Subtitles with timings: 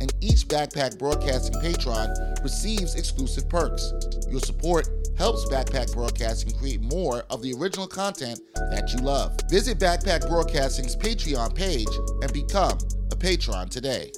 [0.00, 2.10] and each Backpack Broadcasting patron
[2.42, 3.92] receives exclusive perks.
[4.28, 9.38] Your support helps Backpack Broadcasting create more of the original content that you love.
[9.50, 11.88] Visit Backpack Broadcasting's Patreon page
[12.22, 12.78] and become
[13.12, 14.10] a patron today.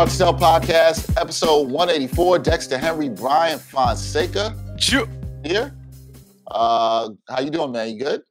[0.00, 2.38] To Tell podcast, episode 184.
[2.38, 5.06] Dexter Henry, Bryan Fonseca Choo.
[5.44, 5.76] here.
[6.46, 7.90] Uh, how you doing, man?
[7.90, 8.22] You good?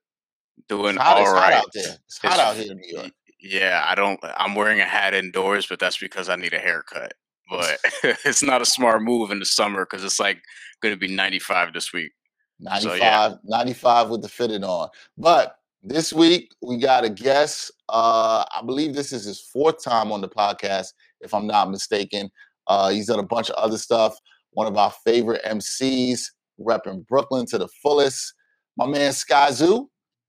[0.67, 1.95] Doing It's hot, all it's hot out there.
[2.08, 3.11] It's hot out here in New York.
[3.39, 4.20] Yeah, I don't.
[4.36, 7.14] I'm wearing a hat indoors, but that's because I need a haircut.
[7.52, 7.78] But
[8.26, 10.42] it's not a smart move in the summer because it's like
[10.81, 12.14] going to be 95 this week.
[12.59, 13.33] 95, So, yeah.
[13.44, 14.89] 95 with the fitted on.
[15.20, 17.72] But this week we got a guest.
[17.88, 22.30] Uh, I believe this is his fourth time on the podcast, if I'm not mistaken.
[22.67, 24.16] Uh, he's done a bunch of other stuff.
[24.52, 26.22] One of our favorite MCs,
[26.59, 28.34] repping Brooklyn to the fullest.
[28.78, 29.88] My man Skyzoo,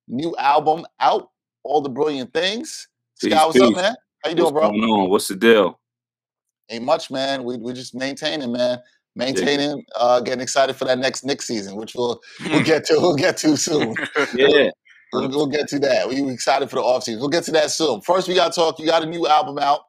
[0.08, 1.28] new album out,
[1.64, 2.88] All the Brilliant Things.
[3.14, 3.76] Sky, Peace, what's up, peace.
[3.76, 3.94] man?
[4.24, 4.70] How you doing, What's bro?
[4.70, 5.10] going on?
[5.10, 5.78] What's the deal?
[6.70, 7.44] Ain't much, man.
[7.44, 8.78] We we just maintaining, man.
[9.16, 12.94] Maintaining, uh, getting excited for that next Knick season, which we'll we'll get to.
[13.00, 13.94] We'll get to soon.
[14.34, 14.70] Yeah,
[15.12, 16.08] We'll, we'll get to that.
[16.08, 17.18] We we excited for the offseason.
[17.18, 18.00] We'll get to that soon.
[18.02, 18.78] First, we got to talk.
[18.78, 19.80] You got a new album out,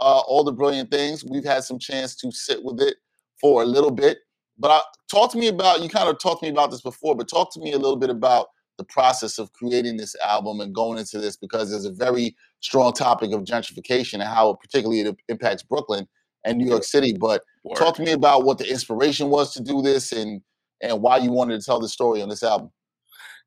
[0.00, 1.24] uh, All the Brilliant Things.
[1.24, 2.96] We've had some chance to sit with it
[3.40, 4.18] for a little bit.
[4.58, 7.14] But uh, talk to me about, you kind of talked to me about this before,
[7.14, 10.74] but talk to me a little bit about the process of creating this album and
[10.74, 15.16] going into this because there's a very strong topic of gentrification and how particularly it
[15.28, 16.08] impacts Brooklyn
[16.44, 17.14] and New York City.
[17.18, 17.76] But Word.
[17.76, 20.40] talk to me about what the inspiration was to do this and
[20.82, 22.70] and why you wanted to tell the story on this album.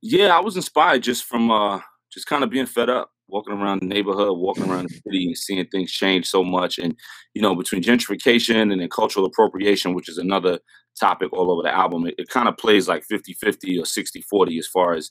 [0.04, 0.28] yeah.
[0.28, 1.80] I was inspired just from uh,
[2.12, 5.38] just kind of being fed up, walking around the neighborhood, walking around the city, and
[5.38, 6.78] seeing things change so much.
[6.78, 6.96] And
[7.34, 10.60] you know, between gentrification and then cultural appropriation, which is another
[11.00, 14.68] topic all over the album, it, it kind of plays like 50-50 or 60-40 as
[14.68, 15.10] far as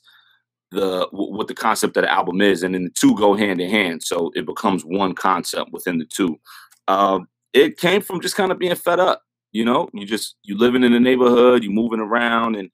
[0.71, 3.61] the wh- what the concept of the album is, and then the two go hand
[3.61, 4.03] in hand.
[4.03, 6.39] So it becomes one concept within the two.
[6.87, 9.21] Um, it came from just kind of being fed up.
[9.51, 12.69] You know, you just you living in the neighborhood, you moving around, and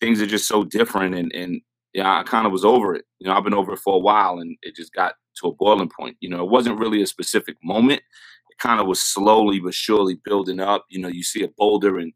[0.00, 1.14] things are just so different.
[1.14, 1.60] And and
[1.94, 3.04] yeah, I kind of was over it.
[3.20, 5.54] You know, I've been over it for a while, and it just got to a
[5.54, 6.16] boiling point.
[6.20, 8.02] You know, it wasn't really a specific moment.
[8.50, 10.84] It kind of was slowly but surely building up.
[10.90, 12.12] You know, you see a boulder, and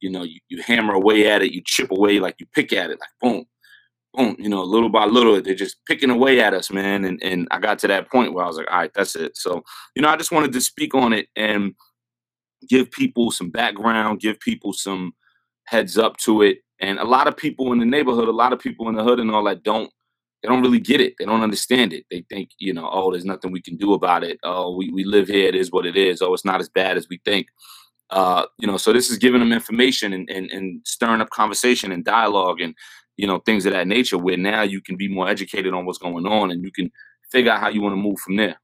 [0.00, 2.90] you know, you, you hammer away at it, you chip away, like you pick at
[2.90, 3.44] it, like boom,
[4.14, 4.36] boom.
[4.38, 7.04] You know, little by little, they're just picking away at us, man.
[7.04, 9.36] And and I got to that point where I was like, all right, that's it.
[9.36, 9.62] So
[9.94, 11.74] you know, I just wanted to speak on it and
[12.66, 15.12] give people some background, give people some
[15.66, 16.58] heads up to it.
[16.80, 19.20] And a lot of people in the neighborhood, a lot of people in the hood
[19.20, 19.90] and all that don't
[20.42, 21.14] they don't really get it.
[21.18, 22.06] They don't understand it.
[22.10, 24.38] They think, you know, oh, there's nothing we can do about it.
[24.44, 26.22] Oh, we, we live here, it is what it is.
[26.22, 27.48] Oh, it's not as bad as we think.
[28.10, 31.92] Uh, you know, so this is giving them information and, and, and stirring up conversation
[31.92, 32.74] and dialogue and,
[33.16, 35.98] you know, things of that nature where now you can be more educated on what's
[35.98, 36.90] going on and you can
[37.30, 38.60] figure out how you want to move from there.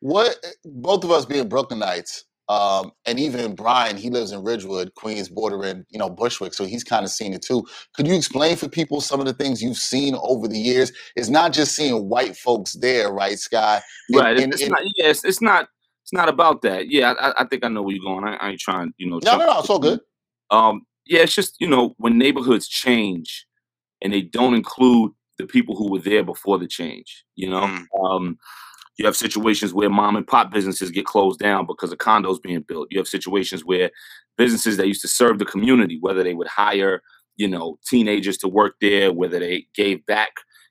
[0.00, 5.28] What both of us being Brooklynites, um, and even Bryan, he lives in Ridgewood, Queens,
[5.28, 7.66] bordering, you know, Bushwick, so he's kind of seen it too.
[7.94, 10.92] Could you explain for people some of the things you've seen over the years?
[11.16, 13.82] It's not just seeing white folks there, right, Sky?
[14.10, 14.38] And- right.
[14.38, 15.68] and- it's, and- not, yeah, it's, it's not,
[16.04, 16.90] it's not about that.
[16.90, 17.12] Yeah.
[17.20, 18.24] I, I think I know where you're going.
[18.24, 20.00] I, I ain't trying, you know, no, no, no, it's all good.
[20.50, 23.46] um yeah it's just you know when neighborhoods change
[24.02, 27.84] and they don't include the people who were there before the change you know Mm.
[28.02, 28.38] um
[28.98, 32.62] you have situations where mom and pop businesses get closed down because of condos being
[32.62, 32.88] built.
[32.90, 33.90] You have situations where
[34.36, 37.02] businesses that used to serve the community whether they would hire
[37.36, 40.30] you know teenagers to work there whether they gave back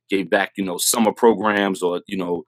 [0.10, 2.44] gave back you know summer programs or you know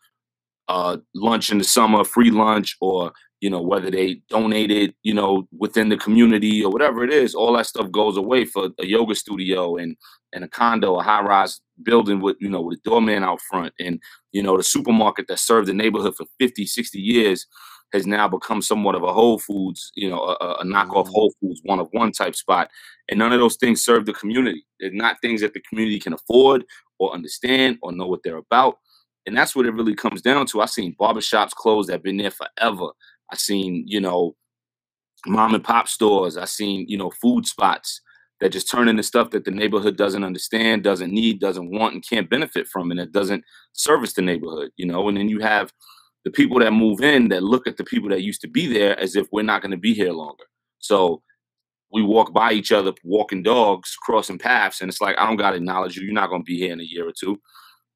[0.68, 3.12] uh lunch in the summer free lunch or
[3.42, 7.54] you know whether they donated you know within the community or whatever it is all
[7.56, 9.96] that stuff goes away for a yoga studio and
[10.34, 13.74] and a condo a high rise building with you know with a doorman out front
[13.80, 14.00] and
[14.32, 17.48] you know the supermarket that served the neighborhood for 50 60 years
[17.94, 21.12] has now become somewhat of a whole foods you know a, a- knockoff Mhm.
[21.12, 22.70] whole foods one of one type spot
[23.10, 26.14] and none of those things serve the community they're not things that the community can
[26.14, 26.66] afford
[27.00, 28.78] or understand or know what they're about
[29.28, 30.62] And that's what it really comes down to.
[30.62, 32.90] I've seen barbershops closed that have been there forever.
[33.32, 34.36] I've seen, you know,
[35.26, 36.38] mom and pop stores.
[36.38, 38.02] I've seen, you know, food spots
[38.40, 42.08] that just turn into stuff that the neighborhood doesn't understand, doesn't need, doesn't want, and
[42.08, 43.44] can't benefit from, and it doesn't
[43.74, 45.08] service the neighborhood, you know.
[45.10, 45.74] And then you have
[46.24, 48.98] the people that move in that look at the people that used to be there
[49.00, 50.46] as if we're not going to be here longer.
[50.80, 51.22] So
[51.92, 55.52] we walk by each other, walking dogs, crossing paths, and it's like I don't got
[55.52, 56.04] to acknowledge you.
[56.04, 57.40] You're not going to be here in a year or two,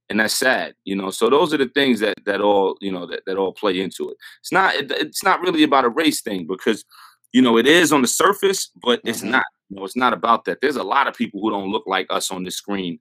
[0.10, 1.12] and that's sad, you know.
[1.12, 4.10] So those are the things that that all you know that that all play into
[4.10, 4.18] it.
[4.42, 6.84] It's not it, it's not really about a race thing because
[7.32, 9.32] you know it is on the surface, but it's mm-hmm.
[9.32, 9.46] not.
[9.70, 10.60] You know, it's not about that.
[10.62, 13.00] There's a lot of people who don't look like us on the screen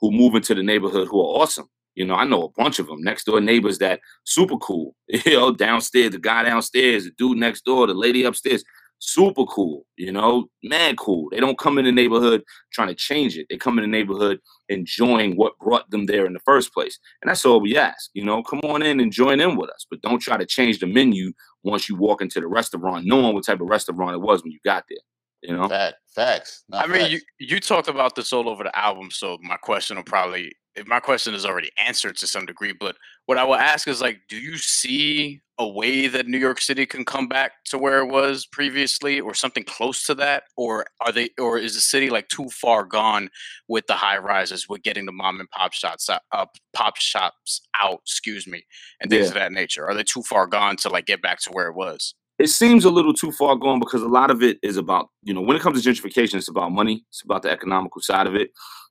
[0.00, 1.68] who move into the neighborhood who are awesome.
[1.94, 4.94] You know, I know a bunch of them next door neighbors that super cool.
[5.24, 8.64] You know, downstairs, the guy downstairs, the dude next door, the lady upstairs
[9.00, 11.28] super cool, you know, man cool.
[11.30, 12.42] They don't come in the neighborhood
[12.72, 13.46] trying to change it.
[13.50, 14.38] They come in the neighborhood
[14.68, 16.98] enjoying what brought them there in the first place.
[17.20, 19.86] And that's all we ask, you know, come on in and join in with us,
[19.90, 21.32] but don't try to change the menu
[21.64, 24.60] once you walk into the restaurant, knowing what type of restaurant it was when you
[24.64, 24.98] got there.
[25.42, 26.64] You know, Fact, facts.
[26.70, 30.04] I mean, you you talked about this all over the album, so my question will
[30.04, 30.52] probably
[30.86, 32.96] my question is already answered to some degree, but
[33.26, 36.86] what I will ask is like, do you see a way that New York City
[36.86, 41.12] can come back to where it was previously, or something close to that, or are
[41.12, 43.28] they, or is the city like too far gone
[43.68, 47.60] with the high rises, with getting the mom and pop shops up, uh, pop shops
[47.80, 48.64] out, excuse me,
[49.00, 49.28] and things yeah.
[49.28, 49.86] of that nature?
[49.86, 52.14] Are they too far gone to like get back to where it was?
[52.38, 55.34] It seems a little too far gone because a lot of it is about, you
[55.34, 58.34] know, when it comes to gentrification, it's about money, it's about the economical side of
[58.34, 58.50] it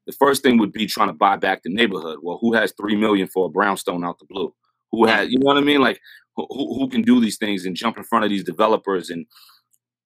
[0.10, 2.18] the first thing would be trying to buy back the neighborhood.
[2.24, 4.52] Well, who has three million for a brownstone out the blue?
[4.92, 5.82] Who has, you know what I mean?
[5.82, 6.02] Like,
[6.36, 9.28] who, who can do these things and jump in front of these developers and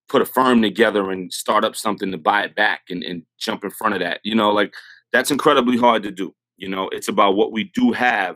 [0.09, 3.63] put a firm together and start up something to buy it back and, and jump
[3.63, 4.19] in front of that?
[4.25, 4.73] You know, like
[5.13, 6.35] that's incredibly hard to do.
[6.57, 8.35] You know, it's about what we do have,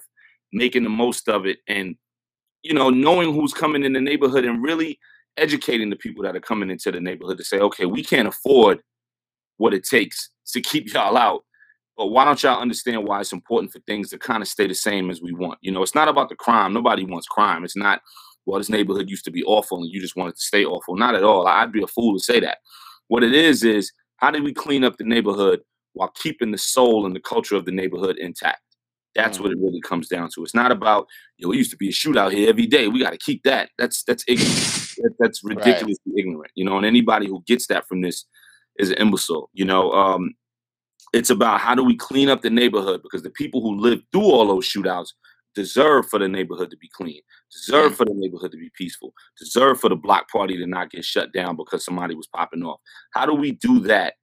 [0.53, 1.97] making the most of it, and
[2.63, 4.99] you know, knowing who's coming in the neighborhood and really
[5.35, 8.79] educating the people that are coming into the neighborhood to say, okay, we can't afford
[9.57, 11.43] what it takes to keep y'all out
[11.97, 14.75] but why don't y'all understand why it's important for things to kind of stay the
[14.75, 15.57] same as we want?
[15.61, 16.71] You know, it's not about the crime.
[16.71, 17.63] Nobody wants crime.
[17.63, 18.01] It's not,
[18.45, 20.95] well, this neighborhood used to be awful and you just wanted to stay awful.
[20.95, 21.47] Not at all.
[21.47, 22.59] I'd be a fool to say that.
[23.07, 25.61] What it is, is how do we clean up the neighborhood
[25.93, 28.61] while keeping the soul and the culture of the neighborhood intact?
[29.15, 29.41] That's mm.
[29.41, 30.43] what it really comes down to.
[30.43, 31.07] It's not about,
[31.37, 32.87] you know, it used to be a shootout here every day.
[32.87, 33.71] We got to keep that.
[33.79, 34.53] That's that's ignorant.
[34.97, 36.19] that, that's ridiculously right.
[36.19, 36.77] ignorant, you know.
[36.77, 38.25] And anybody who gets that from this
[38.77, 39.49] is an imbecile.
[39.53, 40.35] You know, um,
[41.13, 44.23] it's about how do we clean up the neighborhood because the people who live through
[44.23, 45.09] all those shootouts
[45.55, 47.19] deserve for the neighborhood to be clean,
[47.51, 51.03] deserve for the neighborhood to be peaceful, deserve for the block party to not get
[51.03, 52.79] shut down because somebody was popping off.
[53.11, 54.13] How do we do that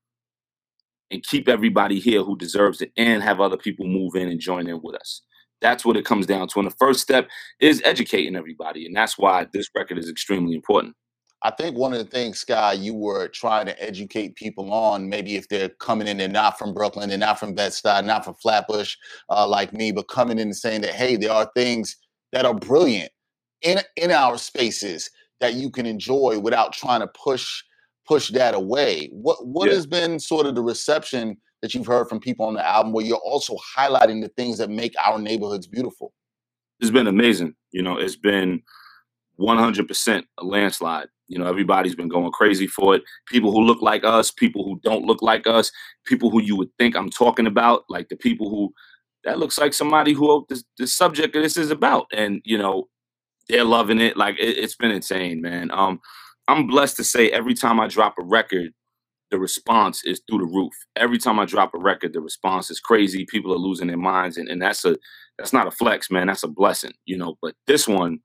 [1.11, 4.69] and keep everybody here who deserves it and have other people move in and join
[4.69, 5.23] in with us?
[5.61, 6.61] That's what it comes down to.
[6.61, 7.29] And the first step
[7.59, 8.87] is educating everybody.
[8.87, 10.95] And that's why this record is extremely important.
[11.45, 15.37] I think one of the things, Sky, you were trying to educate people on, maybe
[15.37, 18.97] if they're coming in, they're not from Brooklyn, they're not from Bed-Stuy, not from Flatbush,
[19.29, 21.97] uh, like me, but coming in and saying that, hey, there are things
[22.33, 23.13] that are brilliant
[23.61, 25.11] in in our spaces
[25.41, 27.63] that you can enjoy without trying to push
[28.07, 29.11] push that away.
[29.13, 29.75] What what yeah.
[29.75, 33.05] has been sort of the reception that you've heard from people on the album, where
[33.05, 36.13] you're also highlighting the things that make our neighborhoods beautiful?
[36.81, 37.55] It's been amazing.
[37.71, 38.63] You know, it's been
[39.39, 41.09] 100% a landslide.
[41.29, 43.03] You know, everybody's been going crazy for it.
[43.27, 45.73] People who look like us, people who don't look like us,
[46.07, 48.73] people who you would think I'm talking about, like the people who
[49.25, 50.47] that looks like somebody who
[50.79, 52.89] the, subject of this is about, and you know,
[53.49, 54.17] they're loving it.
[54.17, 55.71] Like it, has been insane, man.
[55.73, 56.01] Um,
[56.47, 58.73] I'm blessed to say every time I drop a record,
[59.31, 60.73] the response is through the roof.
[60.97, 63.25] Every time I drop a record, the response is crazy.
[63.25, 64.97] People are losing their minds, and, and that's a
[65.39, 66.27] that's not a flex, man.
[66.27, 67.37] That's a blessing, you know.
[67.41, 68.21] But this one,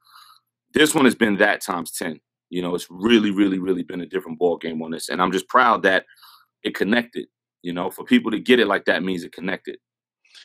[0.74, 2.20] this one has been that times ten.
[2.50, 5.32] You know, it's really, really, really been a different ball game on this, and I'm
[5.32, 6.06] just proud that
[6.64, 7.28] it connected.
[7.62, 9.78] You know, for people to get it like that means it connected.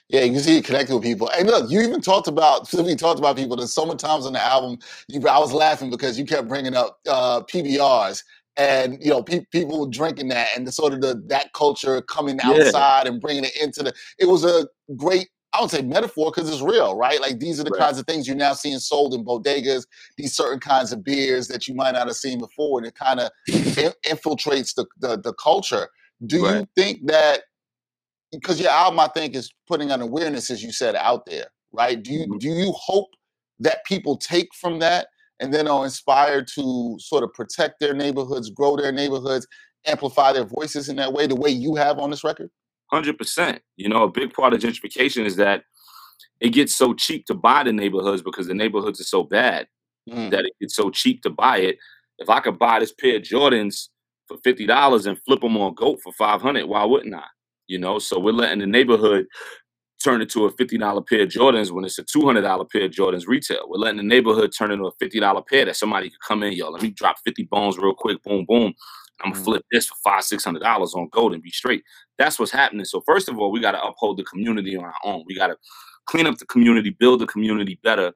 [0.08, 1.30] Yeah, you can see it connected with people.
[1.36, 3.56] And look, you even talked about we talked about people.
[3.56, 6.74] There's so many times on the album, you, I was laughing because you kept bringing
[6.74, 8.22] up uh, PBRs
[8.56, 12.38] and you know pe- people drinking that and the sort of the that culture coming
[12.42, 13.12] outside yeah.
[13.12, 13.92] and bringing it into the.
[14.18, 17.20] It was a great I would say metaphor because it's real, right?
[17.20, 17.80] Like these are the right.
[17.80, 21.68] kinds of things you're now seeing sold in bodegas, these certain kinds of beers that
[21.68, 25.32] you might not have seen before, and it kind of in- infiltrates the, the, the
[25.34, 25.88] culture.
[26.26, 26.60] Do right.
[26.60, 27.42] you think that
[28.32, 32.02] because your album, I think, is putting an awareness, as you said, out there, right?
[32.02, 32.38] Do you mm-hmm.
[32.38, 33.10] do you hope
[33.60, 35.06] that people take from that
[35.38, 39.46] and then are inspired to sort of protect their neighborhoods, grow their neighborhoods,
[39.86, 42.50] amplify their voices in that way, the way you have on this record?
[42.94, 43.60] Hundred percent.
[43.76, 45.64] You know, a big part of gentrification is that
[46.38, 49.66] it gets so cheap to buy the neighborhoods because the neighborhoods are so bad
[50.08, 50.30] mm.
[50.30, 51.76] that it gets so cheap to buy it.
[52.18, 53.88] If I could buy this pair of Jordans
[54.28, 57.24] for fifty dollars and flip them on Goat for five hundred, why wouldn't I?
[57.66, 59.26] You know, so we're letting the neighborhood
[60.02, 62.84] turn into a fifty dollar pair of Jordans when it's a two hundred dollar pair
[62.84, 63.64] of Jordans retail.
[63.66, 66.52] We're letting the neighborhood turn into a fifty dollar pair that somebody could come in,
[66.52, 68.72] yo, let me drop fifty bones real quick, boom, boom.
[69.22, 69.44] I'm gonna mm.
[69.44, 71.82] flip this for five, six hundred dollars on gold and be straight.
[72.18, 72.84] That's what's happening.
[72.84, 75.24] So first of all, we got to uphold the community on our own.
[75.26, 75.56] We got to
[76.06, 78.12] clean up the community, build the community better,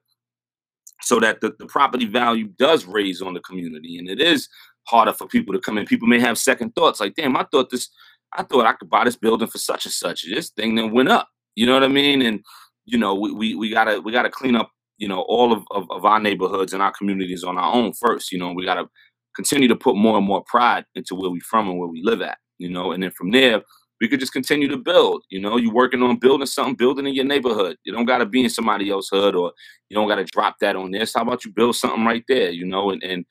[1.01, 3.97] so that the, the property value does raise on the community.
[3.97, 4.47] And it is
[4.87, 5.85] harder for people to come in.
[5.85, 7.89] People may have second thoughts, like, damn, I thought this,
[8.33, 10.25] I thought I could buy this building for such and such.
[10.29, 11.29] This thing then went up.
[11.55, 12.21] You know what I mean?
[12.21, 12.41] And
[12.85, 15.89] you know, we we, we gotta we gotta clean up, you know, all of, of,
[15.91, 18.31] of our neighborhoods and our communities on our own first.
[18.31, 18.87] You know, we gotta
[19.35, 22.21] continue to put more and more pride into where we from and where we live
[22.21, 23.61] at, you know, and then from there
[23.99, 25.23] we could just continue to build.
[25.29, 27.77] You know, you're working on building something, building in your neighborhood.
[27.83, 29.53] You don't got to be in somebody else's hood, or
[29.89, 31.13] you don't got to drop that on this.
[31.13, 32.51] How about you build something right there?
[32.51, 33.25] You know, and and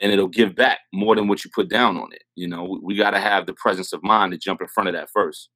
[0.00, 2.22] and it'll give back more than what you put down on it.
[2.34, 4.88] You know, we, we got to have the presence of mind to jump in front
[4.88, 5.50] of that first.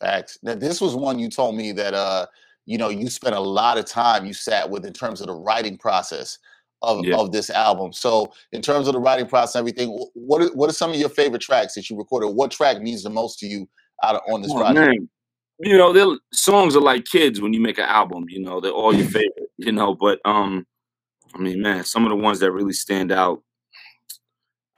[0.00, 0.38] Facts.
[0.42, 2.26] Now, this was one you told me that uh,
[2.66, 5.34] you know, you spent a lot of time you sat with in terms of the
[5.34, 6.38] writing process
[6.82, 7.16] of, yeah.
[7.16, 7.92] of this album.
[7.92, 11.08] So, in terms of the writing process, everything, what are, what are some of your
[11.08, 12.28] favorite tracks that you recorded?
[12.28, 13.68] What track means the most to you
[14.02, 14.76] out of, on this oh, project?
[14.78, 15.08] Man.
[15.58, 18.24] You know, songs are like kids when you make an album.
[18.28, 19.50] You know, they're all your favorite.
[19.58, 20.66] You know, but um,
[21.34, 23.42] I mean, man, some of the ones that really stand out.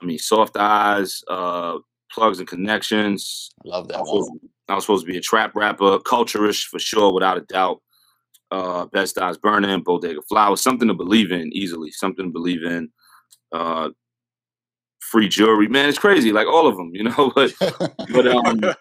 [0.01, 1.79] I mean, Soft Eyes, uh,
[2.11, 3.51] Plugs and Connections.
[3.65, 4.31] I Love that I was,
[4.67, 7.81] I was supposed to be a trap rapper, Culturish for sure, without a doubt.
[8.51, 12.89] Uh, Bed-Stuy Is Burning, Bodega Flowers, something to believe in easily, something to believe in.
[13.51, 13.89] Uh,
[14.99, 17.31] free jewelry, man, it's crazy, like all of them, you know.
[17.35, 17.53] but
[18.11, 18.59] but um,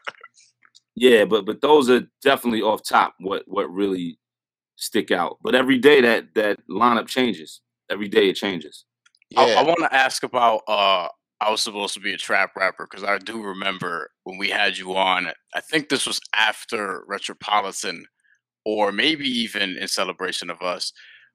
[0.94, 3.14] yeah, but but those are definitely off top.
[3.18, 4.18] What what really
[4.76, 5.38] stick out?
[5.42, 7.60] But every day that that lineup changes.
[7.90, 8.86] Every day it changes.
[9.30, 9.40] Yeah.
[9.40, 10.62] I, I want to ask about.
[10.68, 11.08] uh
[11.40, 14.78] I was supposed to be a trap rapper because I do remember when we had
[14.78, 15.28] you on.
[15.54, 18.06] I think this was after Retropolitan,
[18.64, 20.92] or maybe even in celebration of us,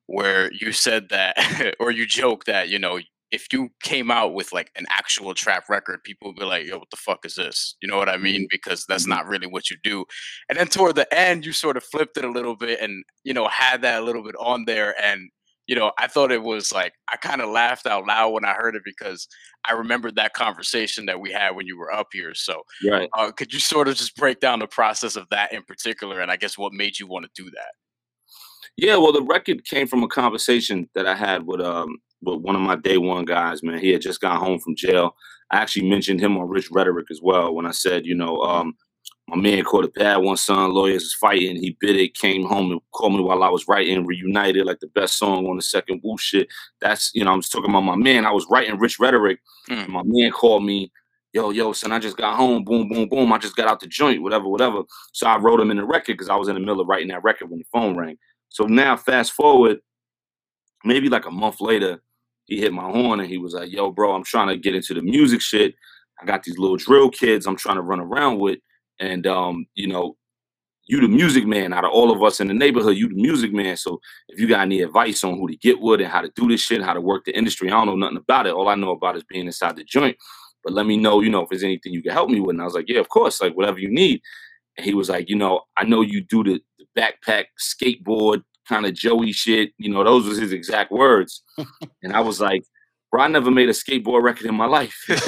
[0.07, 2.99] where you said that, or you joked that you know
[3.31, 6.79] if you came out with like an actual trap record, people would be like, yo,
[6.79, 7.75] what the fuck is this?
[7.81, 8.47] You know what I mean?
[8.49, 9.11] Because that's mm-hmm.
[9.11, 10.05] not really what you do.
[10.49, 13.33] And then toward the end, you sort of flipped it a little bit and, you
[13.33, 14.99] know, had that a little bit on there.
[15.01, 15.29] And,
[15.67, 18.53] you know, I thought it was like, I kind of laughed out loud when I
[18.53, 19.27] heard it because
[19.65, 22.33] I remembered that conversation that we had when you were up here.
[22.33, 23.09] So, right.
[23.15, 26.21] Uh, could you sort of just break down the process of that in particular?
[26.21, 27.73] And I guess what made you want to do that?
[28.77, 32.55] Yeah, well, the record came from a conversation that I had with um, with one
[32.55, 33.79] of my day one guys, man.
[33.79, 35.15] He had just got home from jail.
[35.51, 38.75] I actually mentioned him on Rich Rhetoric as well when I said, you know, um,
[39.27, 41.55] my man caught a bad one son, lawyers is fighting.
[41.55, 44.87] He bit it, came home and called me while I was writing Reunited, like the
[44.87, 46.47] best song on the second Woo shit.
[46.81, 48.25] That's, you know, I was talking about my man.
[48.25, 49.39] I was writing Rich Rhetoric.
[49.69, 49.87] Mm.
[49.89, 50.91] My man called me,
[51.31, 52.63] yo, yo, son, I just got home.
[52.63, 53.31] Boom, boom, boom.
[53.31, 54.81] I just got out the joint, whatever, whatever.
[55.13, 57.09] So I wrote him in the record because I was in the middle of writing
[57.09, 58.17] that record when the phone rang.
[58.49, 59.79] So now, fast forward,
[60.83, 62.01] maybe like a month later,
[62.49, 64.93] he hit my horn and he was like, "Yo, bro, I'm trying to get into
[64.93, 65.75] the music shit.
[66.21, 68.59] I got these little drill kids I'm trying to run around with,
[68.99, 70.17] and um, you know,
[70.87, 72.97] you the music man out of all of us in the neighborhood.
[72.97, 73.77] You the music man.
[73.77, 76.47] So if you got any advice on who to get with and how to do
[76.47, 78.53] this shit, how to work the industry, I don't know nothing about it.
[78.53, 80.17] All I know about is being inside the joint.
[80.63, 82.55] But let me know, you know, if there's anything you can help me with.
[82.55, 84.21] And I was like, yeah, of course, like whatever you need.
[84.77, 88.85] And he was like, you know, I know you do the, the backpack skateboard kind
[88.85, 89.71] of Joey shit.
[89.77, 91.43] You know, those was his exact words.
[92.03, 92.63] and I was like,
[93.11, 94.95] bro, I never made a skateboard record in my life.
[95.09, 95.19] and,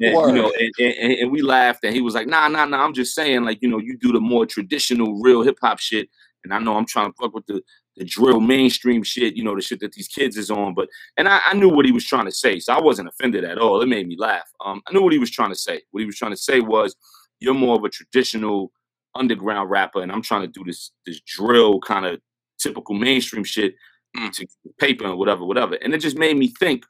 [0.00, 2.82] you know, and, and, and, we laughed, and he was like, nah, nah, nah.
[2.82, 6.08] I'm just saying, like, you know, you do the more traditional, real hip hop shit,
[6.42, 7.62] and I know I'm trying to fuck with the
[7.96, 10.74] the drill mainstream shit, you know, the shit that these kids is on.
[10.74, 13.42] But and I, I, knew what he was trying to say, so I wasn't offended
[13.42, 13.80] at all.
[13.80, 14.44] It made me laugh.
[14.62, 15.80] Um, I knew what he was trying to say.
[15.90, 16.94] What he was trying to say was,
[17.40, 18.70] you're more of a traditional
[19.16, 22.20] underground rapper and I'm trying to do this this drill kind of
[22.58, 23.74] typical mainstream shit
[24.16, 24.32] mm.
[24.32, 24.46] to
[24.78, 25.74] paper and whatever, whatever.
[25.74, 26.84] And it just made me think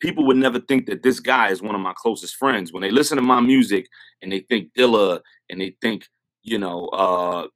[0.00, 2.72] people would never think that this guy is one of my closest friends.
[2.72, 3.86] When they listen to my music
[4.20, 6.06] and they think Dilla and they think,
[6.42, 7.46] you know, uh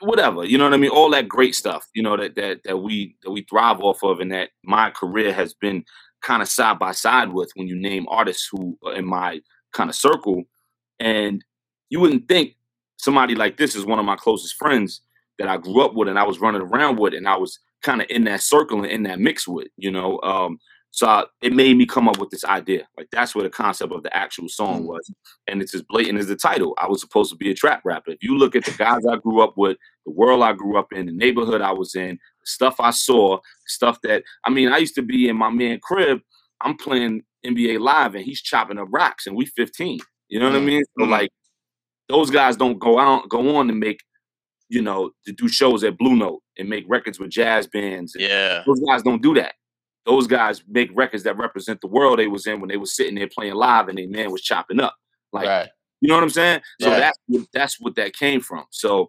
[0.00, 0.90] whatever, you know what I mean?
[0.90, 4.20] All that great stuff, you know, that that that we that we thrive off of
[4.20, 5.84] and that my career has been
[6.22, 9.40] kind of side by side with when you name artists who are in my
[9.72, 10.44] kind of circle.
[11.00, 11.44] And
[11.90, 12.54] you wouldn't think
[13.02, 15.02] somebody like this is one of my closest friends
[15.38, 18.00] that I grew up with and I was running around with and I was kind
[18.00, 20.20] of in that circle and in that mix with, you know.
[20.22, 20.58] Um,
[20.94, 22.86] So I, it made me come up with this idea.
[22.98, 24.88] Like that's where the concept of the actual song Mm.
[24.88, 25.10] was,
[25.48, 26.74] and it's as blatant as the title.
[26.76, 28.10] I was supposed to be a trap rapper.
[28.10, 30.92] If you look at the guys I grew up with, the world I grew up
[30.92, 34.76] in, the neighborhood I was in, the stuff I saw, stuff that I mean, I
[34.76, 36.20] used to be in my man crib.
[36.60, 39.98] I'm playing NBA Live, and he's chopping up rocks, and we 15.
[40.28, 40.66] You know what I Mm.
[40.66, 40.84] mean?
[40.98, 41.10] So Mm.
[41.10, 41.30] like,
[42.12, 44.00] those guys don't go out, go on to make,
[44.68, 48.14] you know, to do shows at Blue Note and make records with jazz bands.
[48.18, 48.62] Yeah.
[48.66, 49.54] those guys don't do that.
[50.04, 53.14] Those guys make records that represent the world they was in when they was sitting
[53.14, 54.94] there playing live and their man was chopping up.
[55.32, 55.68] Like, right.
[56.02, 56.60] you know what I'm saying?
[56.82, 56.98] So Right.
[56.98, 58.64] that's what that's what that came from.
[58.70, 59.08] So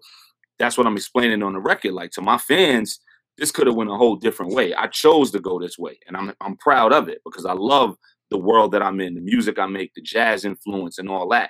[0.58, 1.92] that's what I'm explaining on the record.
[1.94, 3.00] Like to my fans,
[3.38, 4.74] this could have went a whole different way.
[4.74, 7.98] I chose to go this way, and I'm I'm proud of it because I love
[8.32, 11.50] the world that I'm in, the music I make, the jazz influence, and all that.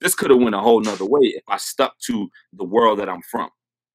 [0.00, 3.08] This could have went a whole nother way if I stuck to the world that
[3.08, 3.50] I'm from,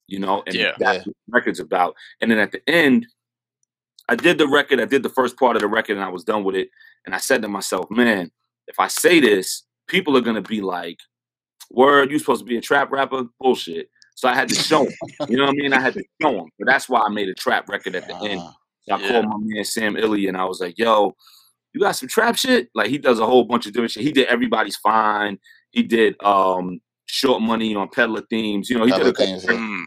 [0.07, 0.71] you know, and Yeah.
[0.79, 1.95] that's what the record's about.
[2.21, 3.05] And then at the end,
[4.07, 6.23] I did the record, I did the first part of the record, and I was
[6.23, 6.69] done with it.
[7.05, 8.31] And I said to myself, man,
[8.67, 10.97] if I say this, people are gonna be like,
[11.69, 13.25] "Word, you supposed to be a trap rapper?
[13.39, 15.29] Bullshit." So I had to show them.
[15.29, 15.73] You know what I mean?
[15.73, 16.49] I had to show them.
[16.57, 18.41] But that's why I made a trap record at the end.
[18.41, 18.53] Ah,
[18.87, 19.07] So I Yeah.
[19.11, 21.15] called my man Sam Illy and I was like, yo,
[21.73, 22.69] you got some trap shit?
[22.73, 24.03] Like he does a whole bunch of different shit.
[24.03, 25.39] He did Everybody's Fine.
[25.71, 28.69] He did um Short Money on Peddler Themes.
[28.69, 29.51] You know, he Peddler did a Themes, yeah.
[29.51, 29.85] Mm.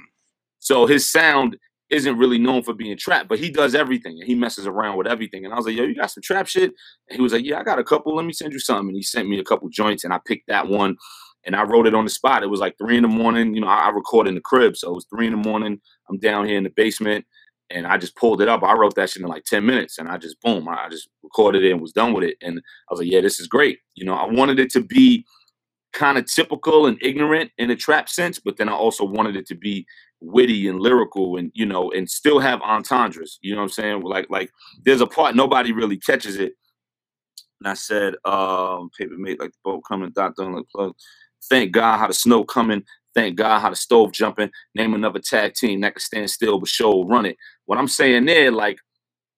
[0.59, 1.57] so his sound
[1.93, 5.07] isn't really known for being trap, but he does everything and he messes around with
[5.07, 5.45] everything.
[5.45, 6.73] And I was like, yo, you got some trap shit?
[7.09, 8.17] And he was like, yeah, I got a couple.
[8.17, 8.89] Let me send you something.
[8.89, 10.97] And he sent me a couple joints and I picked that one
[11.45, 12.43] and I wrote it on the spot.
[12.43, 13.55] It was like three in the morning.
[13.55, 14.75] You know, I, I record in the crib.
[14.75, 15.81] So it was three in the morning.
[16.09, 17.27] I'm down here in the basement
[17.69, 18.63] and I just pulled it up.
[18.63, 21.63] I wrote that shit in like 10 minutes and I just, boom, I just recorded
[21.63, 22.39] it and was done with it.
[22.41, 23.81] And I was like, yeah, this is great.
[23.97, 25.27] You know, I wanted it to be
[25.93, 29.47] kind of typical and ignorant in a trap sense, but then I also wanted it
[29.49, 29.87] to be
[30.21, 34.03] witty and lyrical and you know and still have entendres you know what i'm saying?
[34.03, 34.51] Like like
[34.85, 36.53] there's a part nobody really catches it.
[37.61, 40.95] And i said um paper made like the boat coming dot done like plug.
[41.51, 42.85] Thank god how the snow coming.
[43.17, 44.51] Thank god how the stove jumping.
[44.77, 47.37] Name another tag team that could stand still but show run it.
[47.67, 48.79] What i'm saying there like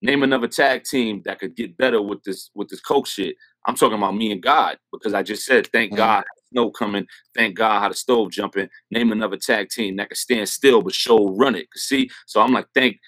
[0.02, 3.36] name another tag team that could get better with this with this coke shit.
[3.66, 5.96] I'm talking about me and god because i just said thank Mhm.
[5.96, 10.08] god the snow coming thank god how the stove jumping name another tag team that
[10.08, 11.66] can stand still but show run it.
[11.74, 12.98] See, so I'm like, thank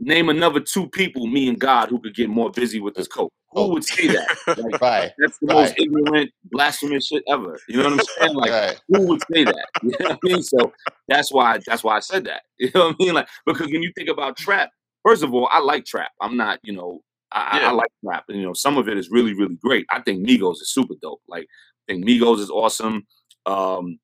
[0.00, 3.32] name another two people, me and God, who could get more busy with this coke.
[3.52, 3.68] Who Oh.
[3.68, 4.28] would say that?
[4.58, 5.12] Like, Right.
[5.18, 5.54] that's the Right.
[5.54, 7.58] most ignorant, blasphemous shit ever.
[7.68, 8.34] You know what I'm saying?
[8.34, 8.80] Like, right.
[8.88, 9.66] who would say that?
[9.82, 10.42] You know what I mean?
[10.42, 10.72] So
[11.08, 12.42] that's why that's why I said that.
[12.58, 13.14] You know what I mean?
[13.14, 14.70] Like, because when you think about trap,
[15.04, 16.10] first of all, I like trap.
[16.20, 17.00] I'm not, you know,
[17.32, 17.68] I, I- Yeah.
[17.68, 18.24] I like trap.
[18.28, 19.86] And, you know, some of it is really, really great.
[19.90, 21.22] I think Migos is super dope.
[21.28, 21.46] Like,
[21.88, 23.06] I think Migos is awesome.
[23.46, 23.98] Um,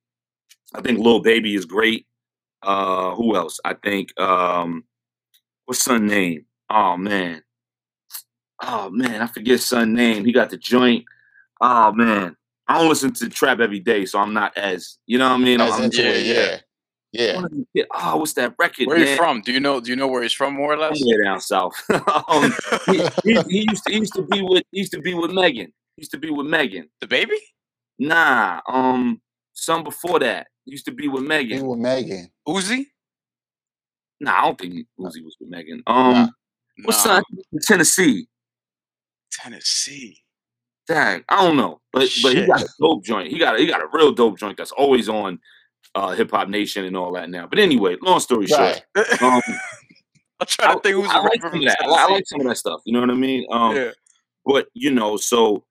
[0.75, 2.07] I think Lil Baby is great.
[2.63, 3.59] Uh, who else?
[3.65, 4.85] I think um,
[5.65, 6.45] what's son name?
[6.69, 7.43] Oh man,
[8.63, 10.25] oh man, I forget son name.
[10.25, 11.05] He got the joint.
[11.61, 12.37] Oh man,
[12.69, 15.45] I don't listen to trap every day, so I'm not as you know what I
[15.45, 15.61] mean.
[15.61, 16.33] As I'm, into yeah, yeah.
[16.33, 16.57] yeah.
[17.13, 17.35] Yeah.
[17.35, 18.87] one of them kid- oh, what's that record?
[18.87, 19.17] Where are you man?
[19.17, 19.41] from?
[19.41, 19.81] Do you know?
[19.81, 20.99] Do you know where he's from, more or less?
[20.99, 21.75] Somewhere down south.
[21.91, 22.53] um,
[22.87, 25.33] he, he, he used to he used to be with he used to be with
[25.33, 25.73] Megan.
[25.97, 26.89] He used to be with Megan.
[27.01, 27.37] The baby?
[28.01, 29.21] Nah, um,
[29.53, 31.67] some before that used to be with He Megan.
[31.67, 32.31] with Megan.
[32.49, 32.87] Uzi?
[34.21, 35.83] Nah, I don't think Uzi was with Megan.
[35.87, 36.29] Um, Nah.
[36.85, 37.17] what's Nah.
[37.17, 37.23] son?
[37.63, 38.27] Tennessee.
[39.31, 40.23] Tennessee.
[40.89, 43.31] Dang, I don't know, but but he got a dope joint.
[43.31, 45.39] He got a, he got a real dope joint that's always on
[45.95, 47.47] uh, Hip Hop Nation and all that now.
[47.47, 48.83] But anyway, long story short,
[49.23, 49.41] um,
[50.41, 51.77] I'm trying to think who's I a like rapper from that.
[51.83, 52.81] I, I like some of that stuff.
[52.87, 53.47] You know what I mean?
[53.53, 53.91] Um, yeah.
[54.45, 55.65] but you know, so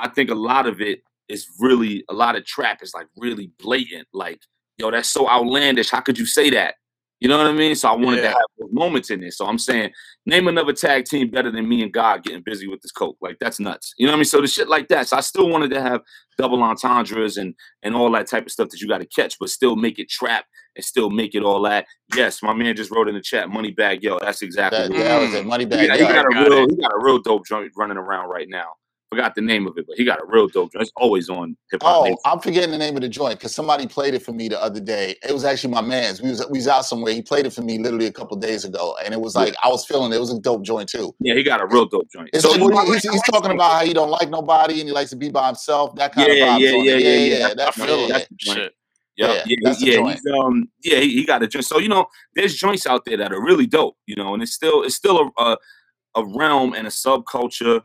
[0.00, 3.50] I think a lot of it is really a lot of trap is like really
[3.58, 4.06] blatant.
[4.12, 4.40] Like,
[4.78, 5.90] yo, that's so outlandish.
[5.90, 6.74] How could you say that?
[7.20, 7.74] You know what I mean?
[7.74, 8.36] So I wanted to have
[8.72, 9.30] moments in there.
[9.30, 9.90] So I'm saying,
[10.26, 13.16] name another tag team better than me and God getting busy with this coke.
[13.22, 13.94] Like that's nuts.
[13.96, 14.24] You know what I mean?
[14.26, 15.08] So the shit like that.
[15.08, 16.02] So I still wanted to have
[16.36, 19.48] double entendres and and all that type of stuff that you got to catch, but
[19.48, 20.44] still make it trap
[20.76, 21.86] and still make it all that.
[22.14, 24.18] Yes, my man just wrote in the chat, money bag, yo.
[24.18, 25.46] That's exactly That, what that was it.
[25.46, 25.88] Money he bag.
[25.88, 26.08] got, he Yo.
[26.12, 26.70] got a Got real it.
[26.70, 28.72] he got a real dope joint running around right now.
[29.10, 30.82] Forgot the name of it, but he got a real dope joint.
[30.82, 31.98] It's always on hip hop.
[31.98, 32.16] Oh, Nation.
[32.24, 34.80] I'm forgetting the name of the joint because somebody played it for me the other
[34.80, 35.14] day.
[35.22, 36.20] It was actually my man's.
[36.20, 37.12] We was we was out somewhere.
[37.12, 39.42] He played it for me literally a couple days ago, and it was Yeah.
[39.42, 40.16] like I was feeling it.
[40.16, 41.14] It was a dope joint too.
[41.20, 42.30] Yeah, he got a real dope joint.
[42.34, 44.80] So like, you what know, he- he's, he's talking about how he don't like nobody
[44.80, 45.94] and he likes to be by himself.
[45.94, 47.38] That kind Yeah, of vibes yeah, on yeah, yeah, yeah.
[47.38, 47.46] yeah.
[47.46, 48.08] I That's feel yeah.
[48.08, 48.58] that's the joint.
[48.58, 48.72] Shit.
[49.16, 50.10] Yeah, Yeah, yeah, that's yeah.
[50.10, 51.64] He's, um, yeah, he, he got a joint.
[51.64, 53.96] So you know, there's joints out there that are really dope.
[54.06, 55.56] You know, and it's still it's still a a,
[56.16, 57.82] a realm and a subculture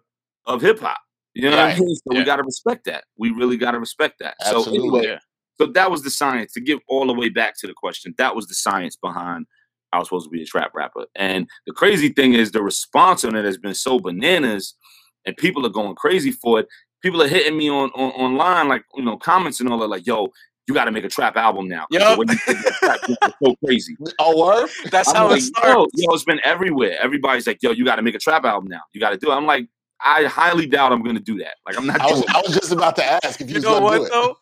[0.48, 0.98] of hip hop.
[1.34, 1.96] You know what I mean?
[1.96, 2.20] So Yeah.
[2.20, 3.06] we got to respect that.
[3.18, 4.36] We really got to respect that.
[4.42, 4.78] So Absolutely.
[4.80, 5.20] anyway, Yeah.
[5.60, 8.14] so that was the science to get all the way back to the question.
[8.18, 9.46] That was the science behind
[9.94, 11.06] I was supposed to be a trap rapper.
[11.16, 14.76] And the crazy thing is the response on it has been so bananas
[15.26, 16.68] and people are going crazy for it.
[17.04, 20.06] People are hitting me on, on online, like, you know, comments and all that, like,
[20.08, 20.30] yo,
[20.68, 21.88] you got to make a trap album now.
[21.92, 22.18] Yep.
[22.20, 23.00] When you trap,
[23.44, 23.96] so crazy.
[24.20, 24.70] Oh, word?
[24.92, 25.74] That's I'm how like, it starts.
[25.74, 26.98] Yo, yo, it's been everywhere.
[27.02, 28.82] Everybody's like, yo, you got to make a trap album now.
[28.94, 29.36] You got to do it.
[29.36, 29.68] I'm like,
[30.04, 31.56] I highly doubt I'm going to do that.
[31.66, 33.80] Like, I'm not I was, I was just about to ask if you, you know
[33.80, 34.38] what though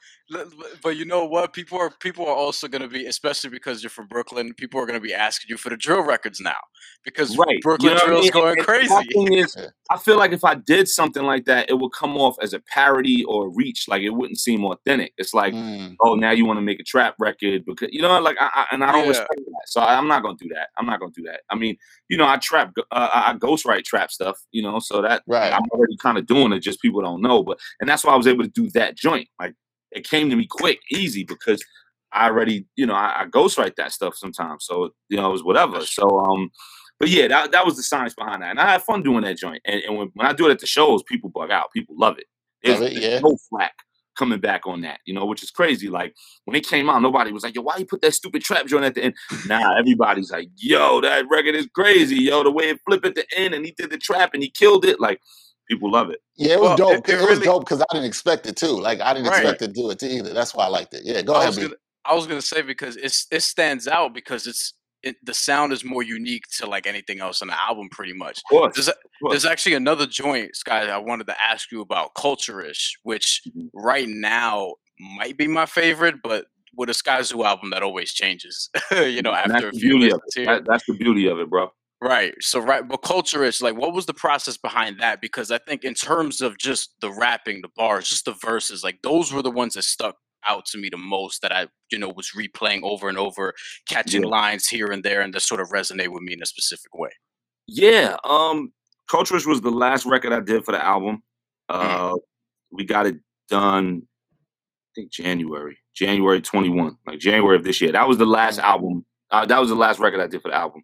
[0.83, 3.89] but you know what people are people are also going to be especially because you're
[3.89, 6.55] from brooklyn people are going to be asking you for the drill records now
[7.03, 7.49] because Right.
[7.55, 8.31] You brooklyn know what I drill's mean?
[8.33, 9.55] going And- and crazy My thing is,
[9.89, 12.59] I feel like if I did something like that, it would come off as a
[12.59, 13.87] parody or a reach.
[13.87, 15.13] Like it wouldn't seem authentic.
[15.17, 15.95] It's like, Mm.
[16.01, 18.65] oh, now you want to make a trap record because you know, like, I, I,
[18.71, 19.09] and I don't Yeah.
[19.09, 19.61] respect that.
[19.67, 20.69] So I, I'm not gonna do that.
[20.77, 21.41] I'm not gonna do that.
[21.49, 21.77] I mean,
[22.09, 24.37] you know, I trap, uh, I I ghostwrite trap stuff.
[24.51, 25.51] You know, so that Right.
[25.53, 26.59] I'm already kind of doing it.
[26.59, 27.43] Just people don't know.
[27.43, 29.27] But and that's why I was able to do that joint.
[29.39, 29.55] Like
[29.91, 31.63] it came to me quick, easy because.
[32.11, 34.65] I already, you know, I, I ghostwrite that stuff sometimes.
[34.65, 35.85] So, you know, it was whatever.
[35.85, 36.49] So, um,
[36.99, 38.49] but yeah, that, that was the science behind that.
[38.49, 39.61] And I had fun doing that joint.
[39.63, 41.71] And, and when, when I do it at the shows, people bug out.
[41.71, 42.25] People love it.
[42.63, 43.19] There's, Love it, yeah.
[43.19, 43.75] no flack
[44.17, 45.87] coming back on that, you know, which is crazy.
[45.87, 48.65] Like when it came out, nobody was like, yo, why you put that stupid trap
[48.65, 49.13] joint at the end?
[49.45, 52.15] Nah, everybody's like, yo, that record is crazy.
[52.15, 54.49] Yo, the way it flipped at the end and he did the trap and he
[54.49, 54.99] killed it.
[54.99, 55.21] Like
[55.69, 56.19] people love it.
[56.37, 57.07] Yeah, it was Well, dope.
[57.09, 58.79] it- It, it was dope because I didn't expect it too.
[58.79, 59.41] Like I didn't Right.
[59.41, 60.33] expect to do it either.
[60.33, 61.01] That's why I liked it.
[61.05, 64.47] Yeah, go I ahead, gonna, I was gonna say because it's it stands out because
[64.47, 68.11] it's it, the sound is more unique to like anything else on the album, pretty
[68.11, 68.41] much.
[68.51, 68.93] There's, a,
[69.29, 73.69] there's actually another joint, Sky, I wanted to ask you about, Culturish, which Mhm.
[73.73, 78.69] right now might be my favorite, but with a Skyzoo album, that always changes.
[78.91, 80.39] you know, And after a few beauty of listens it.
[80.41, 80.45] here.
[80.55, 81.71] That, that's the beauty of it, bro.
[82.01, 82.33] Right.
[82.39, 85.19] So right, but Culturish, like, what was the process behind that?
[85.19, 88.99] Because I think in terms of just the rapping, the bars, just the verses, like
[89.03, 90.15] those were the ones that stuck
[90.47, 91.41] out to me the most.
[91.41, 93.53] That I, you know, was replaying over and over,
[93.87, 94.29] catching Yeah.
[94.29, 97.09] lines here and there, and that sort of resonate with me in a specific way.
[97.67, 98.71] Yeah, um,
[99.11, 101.21] Culturish was the last record I did for the album.
[101.69, 102.13] Mm.
[102.13, 102.15] Uh,
[102.71, 103.17] we got it
[103.49, 107.91] done, I think January, January 21, like January of this year.
[107.91, 108.63] That was the last Mm.
[108.63, 109.05] album.
[109.31, 110.83] Uh, that was the last record I did for the album.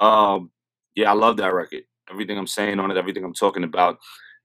[0.00, 0.50] Um,
[0.94, 1.84] yeah, I love that record.
[2.10, 3.98] Everything I'm saying on it, everything I'm talking about.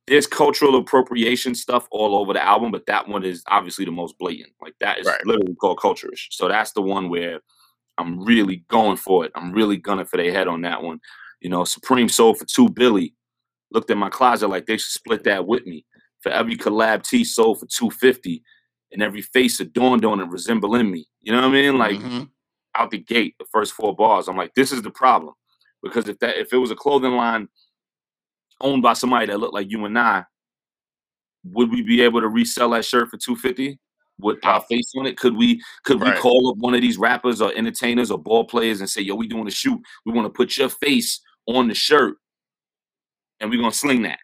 [0.08, 4.18] There's cultural appropriation stuff all over the album, but that one is obviously the most
[4.20, 4.52] blatant.
[4.62, 5.26] Like that is Right.
[5.26, 6.28] literally called Culturish.
[6.30, 7.40] So that's the one where
[7.98, 9.32] I'm really going for it.
[9.36, 11.00] I'm really gunning for their head on that one.
[11.42, 13.16] You know, Supreme sold for two Billy.
[13.72, 15.86] Looked at my closet like they should split that with me.
[16.22, 18.44] For every collab T sold for 250
[18.92, 21.08] and every face adorned on it resembling me.
[21.22, 21.78] You know what I mean?
[21.80, 22.30] Like Mhm.
[22.76, 24.28] out the gate, the first four bars.
[24.28, 25.34] I'm like, this is the problem.
[25.86, 27.48] Because if that if it was a clothing line
[28.60, 30.26] owned by somebody that looked like you and I,
[31.44, 33.78] would we be able to resell that shirt for 250
[34.20, 35.16] with our face on it?
[35.16, 38.80] Could we could we call up one of these rappers or entertainers or ball players
[38.80, 39.80] and say, yo, we doing a shoot.
[40.06, 42.16] We want to put your face on the shirt
[43.40, 44.20] and we're gonna sling that.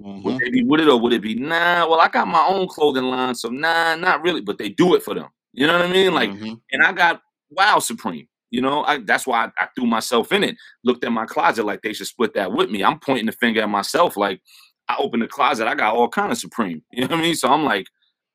[0.00, 0.24] Mhm.
[0.24, 1.88] Would they be with it or would it be nah?
[1.88, 4.40] Well, I got my own clothing line, so nah, not really.
[4.40, 5.28] But they do it for them.
[5.52, 6.12] You know what I mean?
[6.12, 6.60] Like, Mhm.
[6.72, 8.26] and I got Wow Supreme.
[8.50, 10.56] You know, I, that's why I, I threw myself in it.
[10.84, 12.84] Looked at my closet like they should split that with me.
[12.84, 14.16] I'm pointing the finger at myself.
[14.16, 14.40] Like
[14.88, 16.82] I opened the closet, I got all kind of Supreme.
[16.92, 17.34] You know what I mean?
[17.34, 17.86] So I'm like,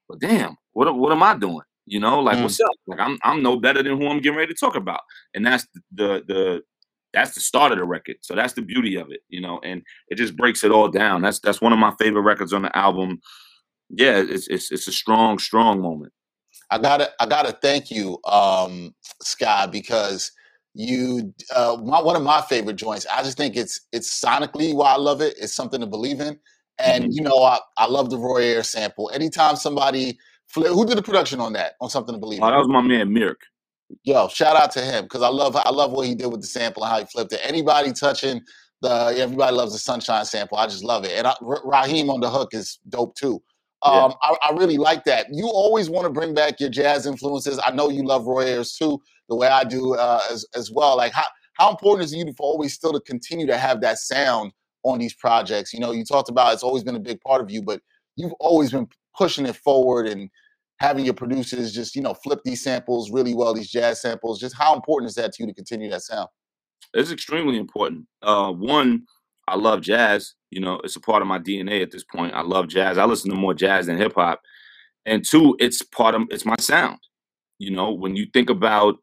[0.09, 1.61] well, damn, what am- what am I doing?
[1.85, 2.43] You know, like Mm.
[2.43, 2.71] what's up?
[2.87, 5.01] Like I'm I'm no better than who I'm getting ready to talk about.
[5.33, 6.61] And that's the the
[7.13, 8.17] that's the start of the record.
[8.21, 11.21] So that's the beauty of it, you know, and it just breaks it all down.
[11.21, 13.19] That's that's one of my favorite records on the album.
[13.89, 16.13] Yeah, it's it's it's a strong, strong moment.
[16.71, 20.31] I gotta I gotta thank you, um, Sky, because
[20.75, 23.07] you uh my, one of my favorite joints.
[23.13, 25.35] I just think it's it's sonically why I love it.
[25.39, 26.39] It's something to believe in.
[26.79, 27.13] And Mhm.
[27.13, 29.11] you know, I, I love the Roy Ayers sample.
[29.13, 30.19] Anytime somebody
[30.55, 32.51] who did the production on that, on something to believe Oh, in.
[32.51, 33.41] that was my man Mirk.
[34.03, 36.47] Yo, shout out to him because I love I love what he did with the
[36.47, 37.41] sample and how he flipped it.
[37.43, 38.41] Anybody touching
[38.81, 40.57] the everybody loves the sunshine sample.
[40.57, 41.13] I just love it.
[41.13, 43.43] And I, Raheem on the hook is dope too.
[43.83, 43.91] Yeah.
[43.91, 45.27] Um, I, I really like that.
[45.31, 47.59] You always want to bring back your jazz influences.
[47.63, 50.97] I know you love Roy Ayers too, the way I do uh, as as well.
[50.97, 53.97] Like how how important is it you to always still to continue to have that
[53.97, 54.51] sound
[54.83, 55.73] on these projects?
[55.73, 57.81] You know, you talked about it's always been a big part of you, but
[58.15, 60.29] you've always been pushing it forward and
[60.79, 64.39] having your producers just you know flip these samples really well, these jazz samples.
[64.39, 66.29] Just how important is that to you to continue that sound?
[66.93, 68.05] It's extremely important.
[68.21, 69.03] Uh, one,
[69.47, 70.35] I love jazz.
[70.51, 72.33] You know, it's a part of my DNA at this point.
[72.35, 72.97] I love jazz.
[72.97, 74.41] I listen to more jazz than hip hop.
[75.05, 76.99] And two, it's part of it's my sound.
[77.57, 78.97] You know, when you think about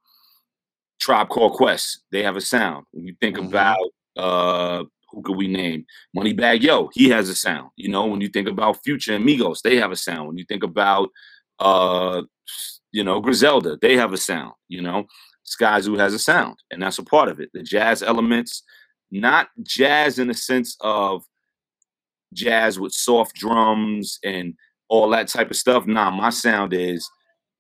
[1.00, 2.84] Tribe Called Quest, they have a sound.
[2.92, 3.48] When you think Mhm.
[3.48, 5.87] about uh who could we name?
[6.14, 7.70] Moneybagg Yo, he has a sound.
[7.76, 10.28] You know, when you think about Future and Migos, they have a sound.
[10.28, 11.08] When you think about
[11.58, 12.22] uh
[12.92, 15.06] you know, Griselda, they have a sound, you know.
[15.46, 17.50] Skyzoo has a sound, and that's a part of it.
[17.54, 18.62] The jazz elements,
[19.11, 21.24] not jazz in the sense of
[22.33, 24.55] jazz with soft drums and
[24.88, 25.87] all that type of stuff.
[25.87, 27.09] Nah, my sound is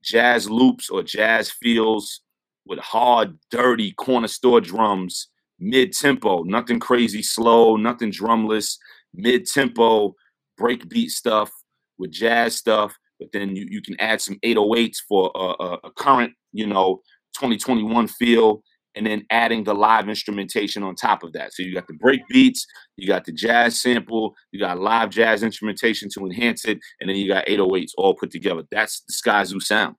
[0.02, 2.20] jazz loops or jazz feels
[2.66, 5.28] with hard, dirty corner store drums,
[5.58, 8.78] mid tempo, nothing crazy slow, nothing drumless,
[9.14, 10.14] mid tempo,
[10.60, 11.50] breakbeat stuff
[11.98, 12.96] with jazz stuff.
[13.18, 17.00] But then you, you can add some 808s for a, a, a current, you know,
[17.34, 18.62] 2021 feel
[18.98, 21.54] and then adding the live instrumentation on top of that.
[21.54, 25.44] So you got the break beats, you got the jazz sample, you got live jazz
[25.44, 28.64] instrumentation to enhance it, and then you got 808s all put together.
[28.72, 29.94] That's the Skyzoo sound.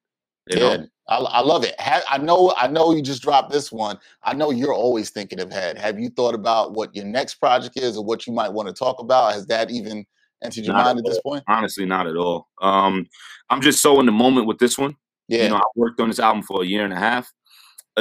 [0.48, 1.76] You yeah, I, I, love it.
[1.80, 3.98] I know, I know you just dropped this one.
[4.24, 5.78] I know you're always thinking ahead.
[5.78, 8.74] Have you thought about what your next project is, or what you might want to
[8.74, 9.32] talk about?
[9.32, 10.06] Has that even
[10.44, 11.44] entered your not mind at, at this point?
[11.48, 12.48] Honestly, not at all.
[12.62, 13.06] Um,
[13.50, 14.96] I'm just so in the moment with this one.
[15.30, 17.32] Yeah, you know, I worked on this album for a year and a half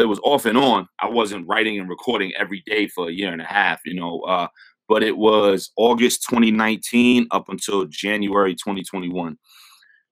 [0.00, 0.88] it was off and on.
[1.00, 4.20] I wasn't writing and recording every day for a year and a half, you know.
[4.20, 4.48] Uh,
[4.88, 9.36] but it was August 2019 up until January 2021.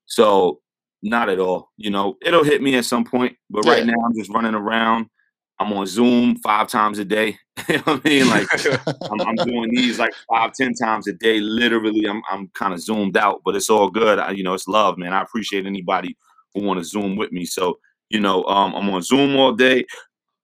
[0.06, 0.60] So
[1.02, 1.70] not at all.
[1.76, 3.72] You know, it'll hit me at some point, but yeah.
[3.72, 5.06] right now I'm just running around.
[5.58, 7.38] I'm on Zoom five times a day.
[7.68, 8.28] you know what I mean?
[8.28, 8.46] Like
[9.10, 11.40] I'm, I'm, doing these like five, ten times a day.
[11.40, 14.18] Literally, I'm I'm kind of zoomed out, but it's all good.
[14.18, 15.14] I, you know, it's love, man.
[15.14, 16.16] I appreciate anybody
[16.54, 17.46] who want to zoom with me.
[17.46, 17.78] So
[18.10, 19.84] you know, um, I'm on Zoom all day.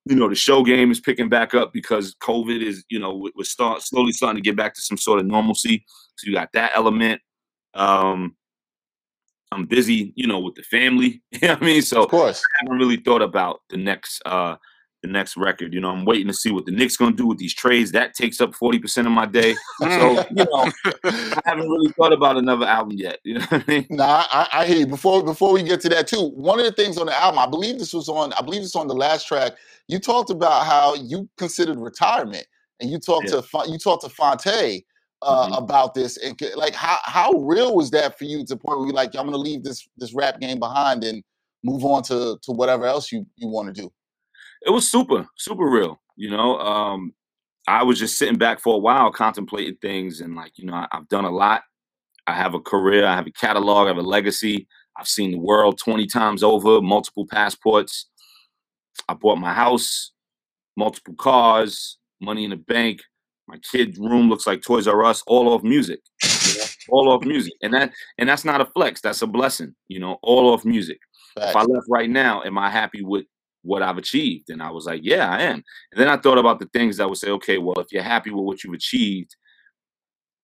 [0.05, 3.45] You know, the show game is picking back up because COVID is, you know, we're
[3.45, 5.85] start slowly starting to get back to some sort of normalcy.
[6.17, 7.21] So you got that element.
[7.75, 8.37] Um,
[9.53, 11.23] I'm busy, you know, with the family.
[11.31, 11.83] you know what I mean?
[11.83, 14.57] So of course, I haven't really thought about the next uh
[15.03, 15.75] the next record.
[15.75, 17.93] You know, I'm waiting to see what the Knicks gonna do with these trades.
[17.93, 19.55] That takes up 40% of my day.
[19.81, 20.71] So, you know,
[21.05, 23.19] I haven't really thought about another album yet.
[23.25, 23.87] You know what I mean?
[23.91, 24.87] Nah, I, I hear you.
[24.87, 27.47] Before before we get to that too, one of the things on the album, I
[27.47, 29.53] believe this was on, I believe it's on the last track.
[29.89, 32.47] You talked about how you considered retirement,
[32.81, 33.41] and you talked yeah.
[33.41, 34.85] to you talked to Phonte
[35.23, 35.55] uh, mm-hmm.
[35.55, 38.95] about this, and like how how real was that for you to point where you're
[38.95, 41.23] like, I'm gonna leave this this rap game behind and
[41.65, 43.93] move on to to whatever else you you want to do
[44.67, 46.01] it was super, super real.
[46.17, 47.13] You know, um,
[47.67, 50.87] I was just sitting back for a while, contemplating things, and like, you know, I,
[50.93, 51.63] I've done a lot.
[52.27, 54.69] I have a career, I have a catalog, I have a legacy.
[54.97, 58.09] I've seen the world 20 times over, multiple passports.
[59.09, 60.13] I bought my house,
[60.77, 63.01] multiple cars, money in the bank.
[63.49, 66.01] My kid's room looks like Toys R Us, all off music.
[66.23, 66.65] You know?
[66.91, 67.55] all off music.
[67.63, 70.99] And that and that's not a flex, that's a blessing, you know, all off music.
[71.37, 73.25] If I left right now, am I happy with
[73.63, 74.51] what I've achieved.
[74.51, 75.63] And I was like, yeah, I am.
[75.93, 78.31] And then I thought about the things that would say, okay, well, if you're happy
[78.31, 79.35] with what you've achieved,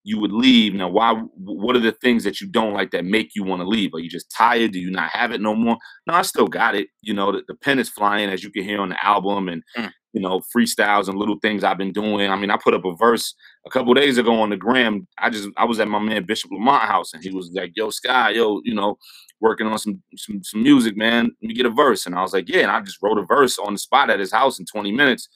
[0.04, 0.74] you would leave.
[0.74, 1.12] Now, why?
[1.34, 3.92] What are the things that you don't like that make you want to leave?
[3.92, 4.72] Are you just tired?
[4.72, 5.76] Do you not have it no more?
[6.06, 6.88] No, I still got it.
[7.02, 9.62] You know, the, the pen is flying, as you can hear on the album, and
[9.76, 9.90] mm.
[10.12, 12.30] You know, freestyles and little things I've been doing.
[12.30, 13.34] I mean, I put up a verse
[13.66, 15.06] a couple days ago on the gram.
[15.18, 17.90] I just I was at my man Bishop Lamont house, and he was like, "Yo,
[17.90, 18.98] Sky, yo, you know,
[19.40, 21.26] working on some, some some music, man.
[21.42, 22.06] Let me get a verse.
[22.06, 22.60] And I was like, yeah.
[22.60, 25.28] And I just wrote a verse on the spot at his house in 20 minutes.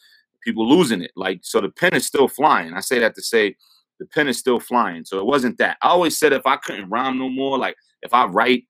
[0.42, 1.12] People losing it.
[1.16, 2.72] Like, so the pen is still flying.
[2.72, 3.56] I say that to say
[4.00, 5.04] the pen is still flying.
[5.04, 5.76] So it wasn't that.
[5.82, 8.64] I always said if I couldn't rhyme no more, like if I write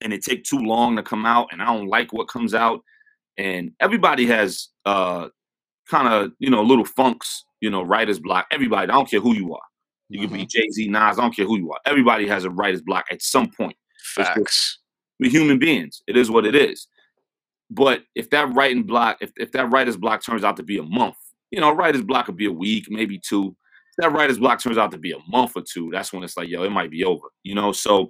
[0.00, 2.82] and it take too long to come out and I don't like what comes out,
[3.38, 5.28] and everybody has uh
[5.88, 8.46] kind of, you know, little funks, you know, writer's block.
[8.50, 9.60] Everybody, I don't care who you are.
[10.08, 10.28] You mm-hmm.
[10.28, 10.46] can be.
[10.46, 11.18] Jay Z, Nas.
[11.18, 11.80] I don't care who you are.
[11.86, 13.76] Everybody has a writer's block at some point.
[14.14, 14.78] Facts.
[15.18, 16.02] We're human beings.
[16.06, 16.86] It is what it is.
[17.70, 20.82] But if that writing block, if, if that writer's block turns out to be a
[20.82, 21.16] month,
[21.50, 23.56] you know, writer's block could be a week, maybe two.
[23.98, 26.36] If that writer's block turns out to be a month or two, that's when it's
[26.36, 27.26] like, yo, it might be over.
[27.42, 28.08] You know, so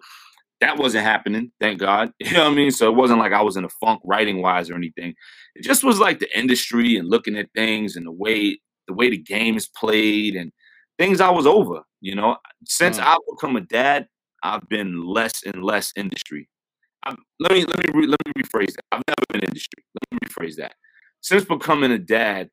[0.60, 2.12] that wasn't happening, thank God.
[2.20, 2.70] You know what I mean?
[2.70, 5.14] So it wasn't like I was in a funk writing wise or anything.
[5.54, 9.10] It just was like the industry and looking at things and the way the way
[9.10, 10.52] the game is played and
[10.98, 11.82] things I was over.
[12.00, 13.04] You know, since mm.
[13.04, 14.06] I've become a dad,
[14.42, 16.48] I've been less and less industry.
[17.04, 18.84] I'm, let me let me re, let me rephrase that.
[18.92, 19.84] I've never been industry.
[19.94, 20.74] Let me rephrase that.
[21.20, 22.48] Since becoming a dad,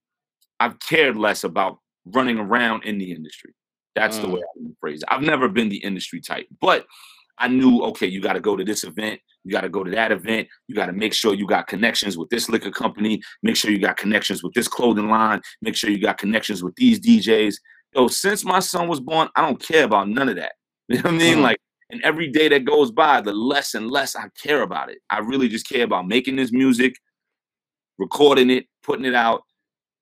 [0.60, 3.54] I've cared less about running around in the industry.
[3.96, 4.24] That's mm.
[4.24, 5.06] the way I rephrase it.
[5.08, 6.86] I've never been the industry type, but
[7.38, 9.92] I knew okay, you got to go to this event, you got to go to
[9.92, 13.56] that event, you got to make sure you got connections with this liquor company, make
[13.56, 17.00] sure you got connections with this clothing line, make sure you got connections with these
[17.00, 17.56] DJs.
[17.96, 20.54] Yo, since my son was born, I don't care about none of that.
[20.90, 21.38] You know what I mean?
[21.38, 21.44] Mm.
[21.44, 21.58] Like
[21.94, 24.98] and every day that goes by, the less and less I care about it.
[25.12, 26.96] I really just care about making this music,
[28.00, 29.44] recording it, putting it out,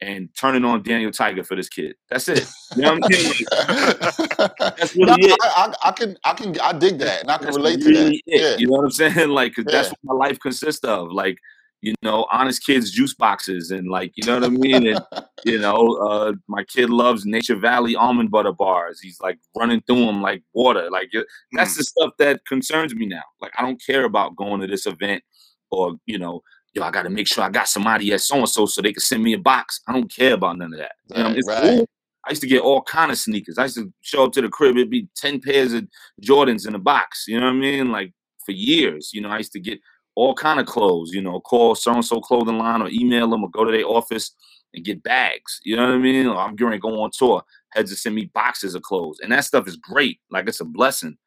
[0.01, 1.95] and turning on Daniel Tiger for this kid.
[2.09, 2.47] That's it.
[2.75, 3.45] You know what I'm saying?
[4.59, 5.37] that's really no, it.
[5.41, 7.93] I, I, I, can, I can, I dig that, and I can that's relate really
[7.93, 8.13] to that.
[8.13, 8.57] It, yeah.
[8.57, 9.29] You know what I'm saying?
[9.41, 9.73] Like, cause yeah.
[9.73, 11.11] that's what my life consists of.
[11.11, 11.37] Like,
[11.81, 14.87] you know, honest kids juice boxes and like, you know what I mean?
[14.87, 14.99] And
[15.45, 18.99] you know, uh, my kid loves Nature Valley almond butter bars.
[18.99, 20.89] He's like running through them like water.
[20.91, 21.11] Like
[21.53, 21.77] that's mm.
[21.77, 23.23] the stuff that concerns me now.
[23.41, 25.23] Like I don't care about going to this event
[25.71, 26.41] or you know,
[26.73, 28.93] yo, I got to make sure I got somebody at so and so so they
[28.93, 29.81] can send me a box.
[29.88, 30.93] I don't care about none of that.
[31.10, 31.62] Right, you know, it's right.
[31.62, 31.89] cool.
[32.25, 33.57] I used to get all kind of sneakers.
[33.57, 35.88] I used to show up to the crib, it'd be 10 pairs of
[36.21, 37.25] Jordans in a box.
[37.27, 37.91] You know what I mean?
[37.91, 38.13] Like
[38.45, 39.12] for years.
[39.13, 39.79] You know, I used to get
[40.15, 43.43] all kind of clothes, you know, call so and so clothing line or email them
[43.43, 44.36] or go to their office
[44.73, 45.60] and get bags.
[45.63, 46.27] You know what I mean?
[46.27, 47.43] Or I'm going to go on tour.
[47.71, 49.19] Heads to send me boxes of clothes.
[49.21, 50.19] And that stuff is great.
[50.29, 51.17] Like it's a blessing.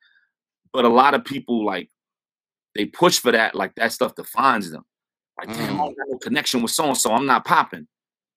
[0.72, 1.90] But a lot of people like
[2.74, 4.85] they push for that, like that stuff defines them.
[5.38, 5.99] Like, damn, I don't mm.
[5.99, 7.12] have no connection with so and so.
[7.12, 7.87] I'm not popping.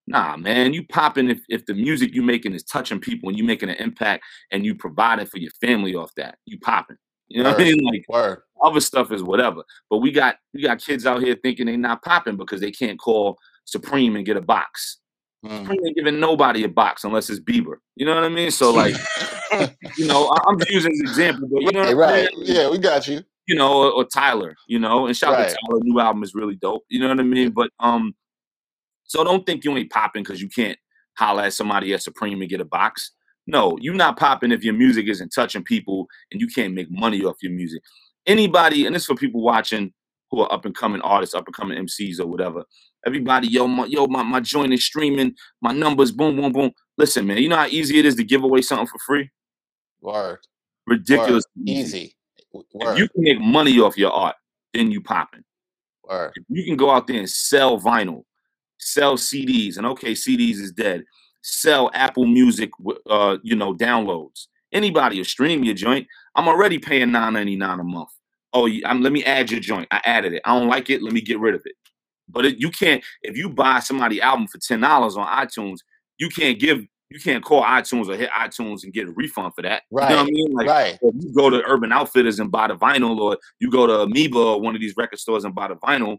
[0.08, 3.44] Nah, man, you popping if, if the music you making is touching people and you
[3.44, 6.38] making an impact and you providing for your family off that.
[6.46, 6.96] You popping.
[7.28, 7.58] You know Word.
[7.58, 7.84] what I mean?
[7.84, 8.42] Like Word.
[8.64, 9.64] other stuff is whatever.
[9.90, 12.98] But we got we got kids out here thinking they're not popping because they can't
[12.98, 15.00] call Supreme and get a box.
[15.46, 15.60] Mm.
[15.60, 17.76] Supreme ain't giving nobody a box unless it's Bieber.
[17.96, 18.50] You know what I mean?
[18.50, 18.96] So like,
[19.98, 22.30] you know, I, am using this example, but you know, right?
[22.38, 23.24] Yeah, we got you.
[23.48, 24.56] You know, or, or Tyler.
[24.68, 25.46] You know, and shout right.
[25.46, 25.80] out to Tyler.
[25.84, 26.84] New album is really dope.
[26.90, 27.52] You know what I mean?
[27.52, 28.14] But um,
[29.04, 30.78] so don't think you ain't popping because you can't
[31.18, 33.12] holler at somebody at Supreme and get a box.
[33.48, 37.24] No, you're not popping if your music isn't touching people and you can't make money
[37.24, 37.82] off your music.
[38.26, 39.94] Anybody, and this for people watching
[40.32, 42.66] who are up and coming artists, up and coming MCs or whatever.
[43.06, 46.72] Everybody, yo, my, yo, my, my joint is streaming, my numbers, boom, boom, boom.
[46.98, 49.30] Listen, man, you know how easy it is to give away something for free?
[50.02, 50.40] Word.
[50.86, 51.46] Ridiculous.
[51.56, 51.70] Word.
[51.70, 52.17] Easy.
[52.54, 54.36] If you can make money off your art,
[54.74, 55.44] then you popping.
[56.36, 58.24] If you can go out there and sell vinyl,
[58.78, 61.04] sell CDs, and okay, CDs is dead
[61.48, 62.72] sell Apple Music,
[63.10, 64.48] uh, you know, downloads.
[64.74, 66.08] Anybody will stream your joint.
[66.36, 68.10] I'm already paying nine ninety nine a month.
[68.54, 69.88] Oh, I'm, let me add your joint.
[69.92, 70.42] I added it.
[70.46, 71.02] I don't like it.
[71.02, 71.76] Let me get rid of it.
[72.28, 73.04] But it, you can't.
[73.22, 75.78] If you buy somebody album for ten dollars on iTunes,
[76.18, 76.86] you can't give.
[77.10, 79.84] You can't call iTunes or hit iTunes and get a refund for that.
[79.92, 80.10] Right.
[80.10, 80.52] You know what I mean?
[80.54, 81.00] Like, right.
[81.02, 84.62] You go to Urban Outfitters and buy the vinyl, or you go to Amoeba or
[84.62, 86.18] one of these record stores and buy the vinyl,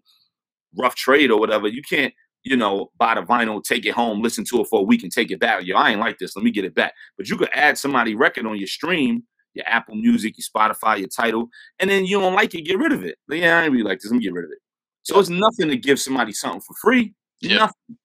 [0.79, 4.45] rough trade or whatever, you can't you know, buy the vinyl, take it home, listen
[4.45, 5.65] to it for a week, and take it back.
[5.65, 6.37] Yo, I ain't like this.
[6.37, 6.95] Let me get it back.
[7.17, 9.25] But you could add somebody record on your stream,
[9.55, 11.49] your Apple Music, your Spotify, your Tidal,
[11.79, 13.19] and then you don't like it, get rid of it.
[13.29, 14.11] Yeah, I ain't really like this.
[14.11, 14.59] Let me get rid of it.
[15.03, 17.15] So it's nothing to give somebody something for free.
[17.41, 17.57] Yeah.
[17.57, 17.99] Nothing.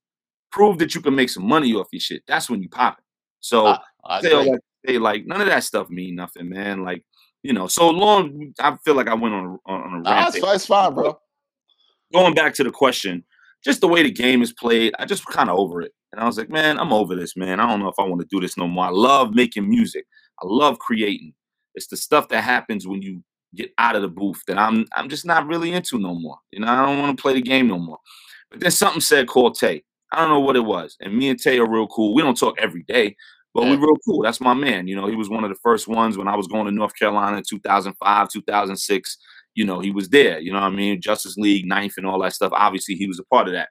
[0.54, 2.24] Prove that you can make some money off your shit.
[2.28, 3.04] That's when you pop it.
[3.42, 4.62] So uh, they like,
[5.02, 6.84] like none of that stuff mean nothing, man.
[6.84, 7.04] Like
[7.42, 8.54] you know, so long.
[8.60, 10.36] I feel like I went on a, on a rant.
[10.42, 11.20] That's, fine, bro.
[12.14, 13.24] Going back to the question,
[13.64, 15.92] just the way the game is played, I just kind of over it.
[16.12, 17.60] And I was like, man, I'm over this, man.
[17.60, 18.86] I don't know if I want to do this no more.
[18.86, 20.06] I love making music.
[20.42, 21.34] I love creating.
[21.74, 23.24] It's the stuff that happens when you
[23.56, 26.38] get out of the booth that I'm I'm just not really into no more.
[26.52, 27.98] You know, I don't want to play the game no more.
[28.52, 29.84] But then something said Tay.
[30.14, 30.96] I don't know what it was.
[31.00, 32.14] And me and Tay are real cool.
[32.14, 33.16] We don't talk every day,
[33.54, 33.72] but yeah.
[33.72, 34.22] we're real cool.
[34.22, 34.88] That's my man.
[34.88, 36.96] You know, he was one of the first ones when I was going to North
[36.98, 39.18] Carolina in 2005, 2006
[39.56, 40.40] you know, he was there.
[40.40, 41.02] You know what I mean?
[41.02, 42.52] Justice League, ninth, and all that stuff.
[42.54, 43.70] Obviously, he was a part of that.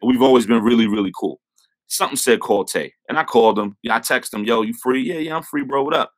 [0.00, 1.40] And we've always been really, really cool.
[1.86, 2.92] Something said call Tay.
[3.08, 3.76] And I called him.
[3.82, 5.02] Yeah, I texted him, yo, you free?
[5.02, 5.82] Yeah, yeah, I'm free, bro.
[5.82, 6.12] What up?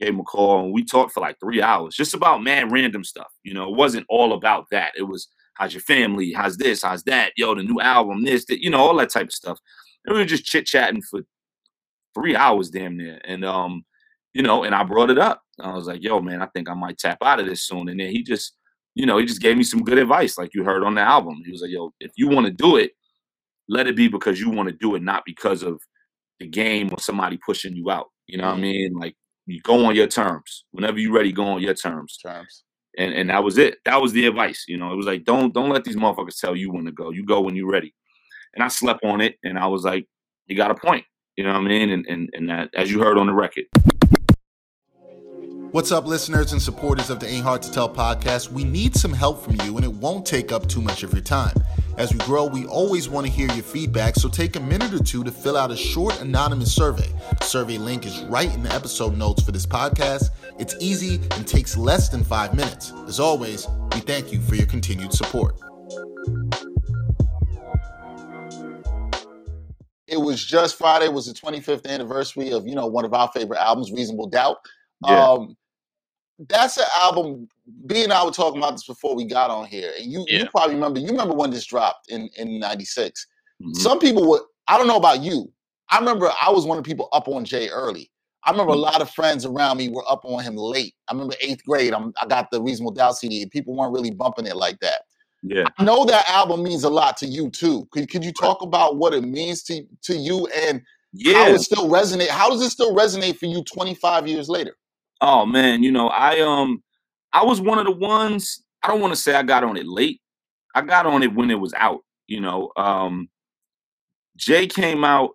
[0.00, 3.02] Gave him a call and we talked for like three hours, just about mad random
[3.02, 3.32] stuff.
[3.42, 4.92] You know, it wasn't all about that.
[4.96, 5.26] It was
[5.58, 6.32] how's your family?
[6.32, 6.82] How's this?
[6.82, 7.32] How's that?
[7.36, 9.58] Yo, the new album, this, that, you know, all that type of stuff.
[10.04, 11.20] And we were just chit-chatting for
[12.14, 13.20] three hours damn near.
[13.24, 13.84] And um,
[14.34, 15.42] you know, and I brought it up.
[15.60, 17.88] I was like, yo, man, I think I might tap out of this soon.
[17.88, 18.56] And then he just,
[18.94, 21.42] you know, he just gave me some good advice, like you heard on the album.
[21.44, 22.92] He was like, yo, if you want to do it,
[23.68, 25.80] let it be because you want to do it, not because of
[26.40, 28.06] the game or somebody pushing you out.
[28.26, 28.62] You know what I mm-hmm.
[28.62, 28.94] mean?
[28.94, 29.16] Like
[29.46, 30.64] you go on your terms.
[30.70, 32.16] Whenever you're ready, go on your terms.
[32.16, 32.64] Terms.
[32.98, 33.78] And and that was it.
[33.84, 34.64] That was the advice.
[34.68, 37.10] You know, it was like, don't don't let these motherfuckers tell you when to go.
[37.10, 37.94] You go when you're ready.
[38.54, 40.06] And I slept on it and I was like,
[40.46, 41.04] you got a point.
[41.36, 41.90] You know what I mean?
[41.90, 43.64] And and and that as you heard on the record.
[45.70, 48.50] What's up, listeners and supporters of the Ain't Hard to Tell podcast?
[48.50, 51.22] We need some help from you, and it won't take up too much of your
[51.22, 51.54] time.
[51.98, 55.02] As we grow, we always want to hear your feedback, so take a minute or
[55.02, 57.12] two to fill out a short anonymous survey.
[57.40, 60.30] The survey link is right in the episode notes for this podcast.
[60.60, 62.92] It's easy and takes less than five minutes.
[63.08, 65.56] As always, we thank you for your continued support.
[70.06, 73.28] It was just Friday, it was the 25th anniversary of, you know, one of our
[73.34, 74.58] favorite albums, Reasonable Doubt.
[75.04, 75.30] Yeah.
[75.30, 75.56] Um,
[76.48, 77.48] that's an album.
[77.86, 80.40] B and I were talking about this before we got on here, and you, yeah.
[80.40, 81.00] you probably remember.
[81.00, 83.26] You remember when this dropped in in '96.
[83.60, 83.72] Mm-hmm.
[83.74, 84.42] Some people would.
[84.68, 85.52] I don't know about you.
[85.90, 88.10] I remember I was one of the people up on Jay early.
[88.44, 88.80] I remember mm-hmm.
[88.80, 90.94] a lot of friends around me were up on him late.
[91.08, 91.92] I remember eighth grade.
[91.92, 93.44] I'm, I got the Reasonable Doubt CD.
[93.46, 95.02] People weren't really bumping it like that.
[95.42, 95.64] Yeah.
[95.76, 97.88] I know that album means a lot to you too.
[97.90, 100.82] Could, could you talk about what it means to to you and
[101.12, 101.44] Yeah.
[101.44, 102.28] how it still resonate?
[102.28, 104.76] How does it still resonate for you 25 years later?
[105.20, 106.82] Oh man, you know, I um
[107.32, 109.86] I was one of the ones, I don't want to say I got on it
[109.86, 110.20] late.
[110.74, 112.70] I got on it when it was out, you know.
[112.76, 113.28] Um
[114.36, 115.30] Jay came out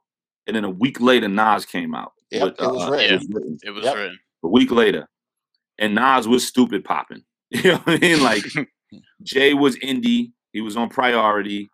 [0.48, 2.14] and then a week later Nas came out.
[2.32, 3.18] Yep, with, it was uh, written.
[3.18, 3.58] was written.
[3.64, 3.96] It was Yep.
[3.96, 4.20] written.
[4.44, 5.08] A week later.
[5.78, 7.24] And Nas was stupid popping.
[7.52, 8.24] You know what I mean?
[8.24, 8.44] Like
[9.24, 11.70] Jay was indie, he was on priority.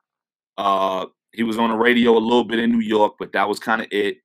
[0.58, 3.60] Uh he was on the radio a little bit in New York, but that was
[3.60, 4.18] kind of it.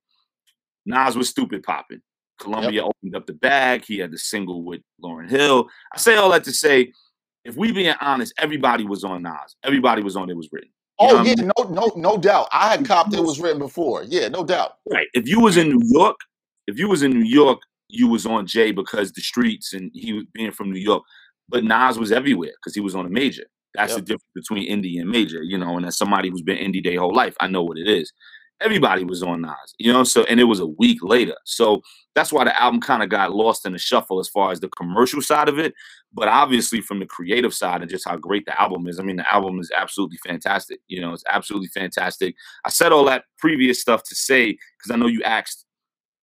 [0.87, 2.01] Nas was stupid popping.
[2.39, 3.83] Columbia opened up the bag.
[3.85, 5.67] He had the single with Lauryn Hill.
[5.93, 6.91] I say all that to say,
[7.43, 9.55] if we being honest, everybody was on Nas.
[9.63, 10.69] Everybody was on It Was Written.
[10.99, 11.51] You Oh what I yeah, mean?
[11.57, 12.47] no, no, no doubt.
[12.51, 14.03] I had copped it was written before.
[14.03, 14.73] Yeah, no doubt.
[14.89, 15.07] Right.
[15.13, 16.15] If you was in New York,
[16.67, 17.59] if you was in New York,
[17.89, 21.03] you was on Jay because the streets and he was being from New York.
[21.49, 23.43] But Nas was everywhere because he was on a major.
[23.75, 23.99] That's Yep.
[23.99, 25.75] the difference between indie and major, you know.
[25.77, 28.11] And as somebody who's been indie their whole life, I know what it is.
[28.61, 30.03] Everybody was on Nas, you know.
[30.05, 31.81] So and it was a week later, so
[32.15, 34.69] that's why the album kind of got lost in the shuffle as far as the
[34.69, 35.73] commercial side of it.
[36.13, 39.17] But obviously, from the creative side and just how great the album is, I mean,
[39.17, 40.79] the album is absolutely fantastic.
[40.87, 42.33] You know, it's absolutely fantastic.
[42.65, 45.65] I said all that previous stuff to say because I know you asked,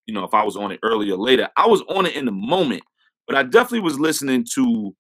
[0.07, 1.49] you know, if I was on it earlier or later.
[1.57, 2.83] I was on it in the moment,
[3.27, 4.95] but I definitely was listening to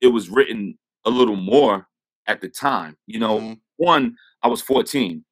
[0.00, 1.86] it was written a little more
[2.26, 2.96] at the time.
[3.06, 3.60] You know, Mhm.
[3.76, 5.24] one, I was 14,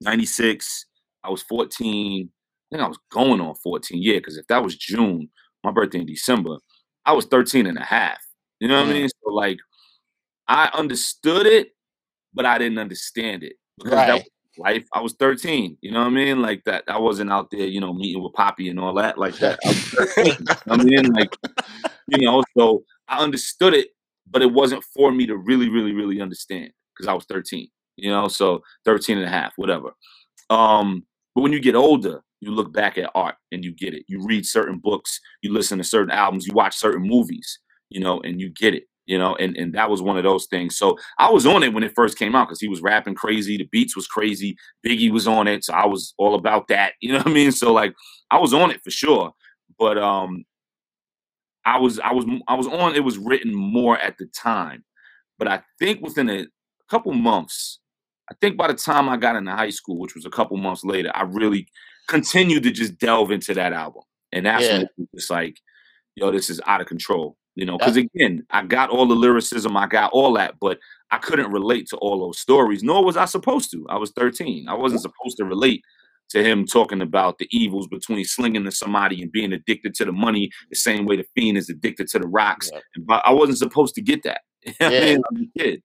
[0.00, 0.86] 96.
[1.24, 2.30] I was 14.
[2.72, 4.00] I think I was going on 14.
[4.02, 5.28] Yeah, because if that was June,
[5.64, 6.56] my birthday in December,
[7.04, 8.18] I was 13 and a half.
[8.60, 8.94] You know what I Mm.
[8.94, 9.08] mean?
[9.08, 9.58] So, like,
[10.48, 11.74] I understood it,
[12.34, 14.24] but I didn't understand it because that was
[14.58, 14.84] life.
[14.92, 15.76] I was 13.
[15.80, 16.42] You know what I mean?
[16.42, 16.84] Like that.
[16.88, 19.58] I wasn't out there, you know, meeting with Poppy and all that like that.
[19.64, 19.74] I
[20.70, 21.30] I mean, like,
[22.08, 23.88] you know, so I understood it,
[24.30, 27.68] but it wasn't for me to really, really, really understand because I was 13,
[28.02, 29.90] you know, so 13 and a half, whatever.
[30.50, 34.04] Um, but when you get older, you look back at art and you get it.
[34.08, 37.58] You read certain books, you listen to certain albums, you watch certain movies,
[37.90, 40.46] you know, and you get it, you know, and, and that was one of those
[40.46, 40.76] things.
[40.78, 43.56] So I was on it when it first came out because he was rapping crazy,
[43.56, 47.12] the beats was crazy, Biggie was on it, so I was all about that, you
[47.12, 47.52] know what I mean?
[47.52, 47.94] So like
[48.30, 49.32] I was on it for sure.
[49.78, 50.44] But um
[51.64, 54.84] I was I was I was on it was written more at the time.
[55.38, 56.46] But I think within a
[56.90, 57.80] couple months,
[58.30, 60.84] I think by the time I got into high school, which was a couple months
[60.84, 61.66] later, I really
[62.08, 64.02] continued to just delve into that album.
[64.32, 65.04] And that's when Yeah.
[65.14, 65.58] just like,
[66.14, 67.36] yo, this is out of control.
[67.56, 70.78] You know, because again, I got all the lyricism, I got all that, but
[71.10, 73.84] I couldn't relate to all those stories, nor was I supposed to.
[73.90, 74.68] I was 13.
[74.68, 75.82] I wasn't supposed to relate
[76.30, 80.12] to him talking about the evils between slinging to somebody and being addicted to the
[80.12, 82.70] money the same way the fiend is addicted to the rocks.
[82.72, 82.82] Yep.
[82.94, 84.42] And But I wasn't supposed to get that.
[84.64, 85.00] What I Yeah.
[85.00, 85.22] mean?
[85.30, 85.82] I'm a kid.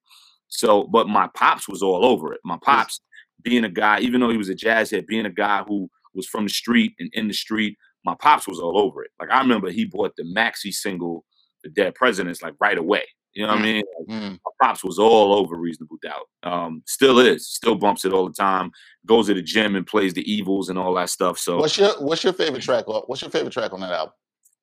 [0.47, 2.39] So, but my pops was all over it.
[2.43, 3.01] My pops,
[3.41, 6.27] being a guy, even though he was a jazz head, being a guy who was
[6.27, 9.11] from the street and in the street, my pops was all over it.
[9.19, 11.25] Like I remember he bought the maxi single,
[11.63, 13.03] The Dead Presidents, like right away.
[13.33, 13.63] You know what I Mm.
[13.63, 13.83] mean?
[14.09, 14.39] Mm.
[14.45, 18.33] my pops was all over reasonable doubt um still is still bumps it all the
[18.33, 18.69] time
[19.07, 21.89] goes to the gym and plays the evils and all that stuff so What's your
[21.99, 22.85] What's your favorite track?
[22.87, 24.13] What's your favorite track on that album?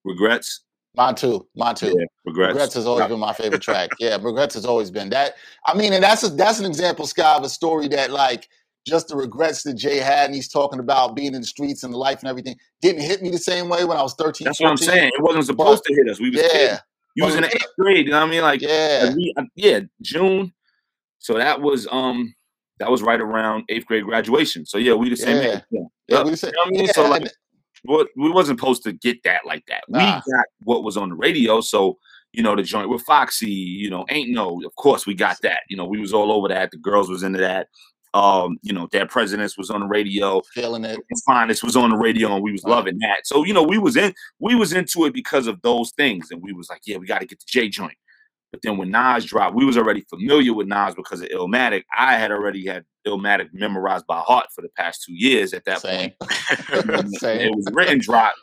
[0.04, 0.62] regrets
[0.94, 1.46] Mine too.
[1.56, 1.86] Mine too.
[1.86, 3.90] yeah regrets, Regrets has always been my favorite track.
[3.98, 5.34] Yeah, Regrets has always been that.
[5.66, 8.48] I mean, and that's a, that's an example, Sky, of a story that like
[8.86, 11.94] just the regrets that Jay had, and he's talking about being in the streets and
[11.94, 14.44] the life and everything, didn't hit me the same way when I was 13.
[14.44, 16.78] that's what i'm saying it wasn't supposed to hit us we was Yeah,
[17.14, 19.80] you was in the eighth grade you know what i mean like yeah, uh, yeah
[20.00, 20.52] june
[21.20, 22.34] so that was um
[22.78, 25.42] that was right around eighth grade graduation so yeah we the same Yeah.
[25.42, 25.80] age yeah.
[26.08, 26.22] yeah.
[26.24, 26.86] We said, You know what I mean?
[26.86, 27.32] yeah, So, like,
[27.84, 29.84] what we wasn't supposed to get that like that.
[29.88, 30.20] We Nah.
[30.20, 31.60] got what was on the radio.
[31.60, 31.98] So,
[32.32, 35.60] you know, the joint with Foxy, you know, ain't no, of course we got that.
[35.68, 36.70] You know, we was all over that.
[36.70, 37.68] The girls was into that.
[38.14, 40.42] Um, you know, their presidents was on the radio.
[40.54, 40.98] feeling it.
[41.26, 43.26] Finest was on the radio and we was loving that.
[43.26, 46.30] So, you know, we was in we was into it because of those things.
[46.30, 47.96] And we was like, yeah, we got to get the Jay joint.
[48.52, 51.84] But then when Nas dropped, we was already familiar with Nas because of Illmatic.
[51.96, 55.82] I had already had Illmatic memorized by heart for the past two years at that
[55.82, 56.14] point.
[56.30, 57.08] Same.
[57.14, 57.40] Same.
[57.40, 58.34] it was written drop.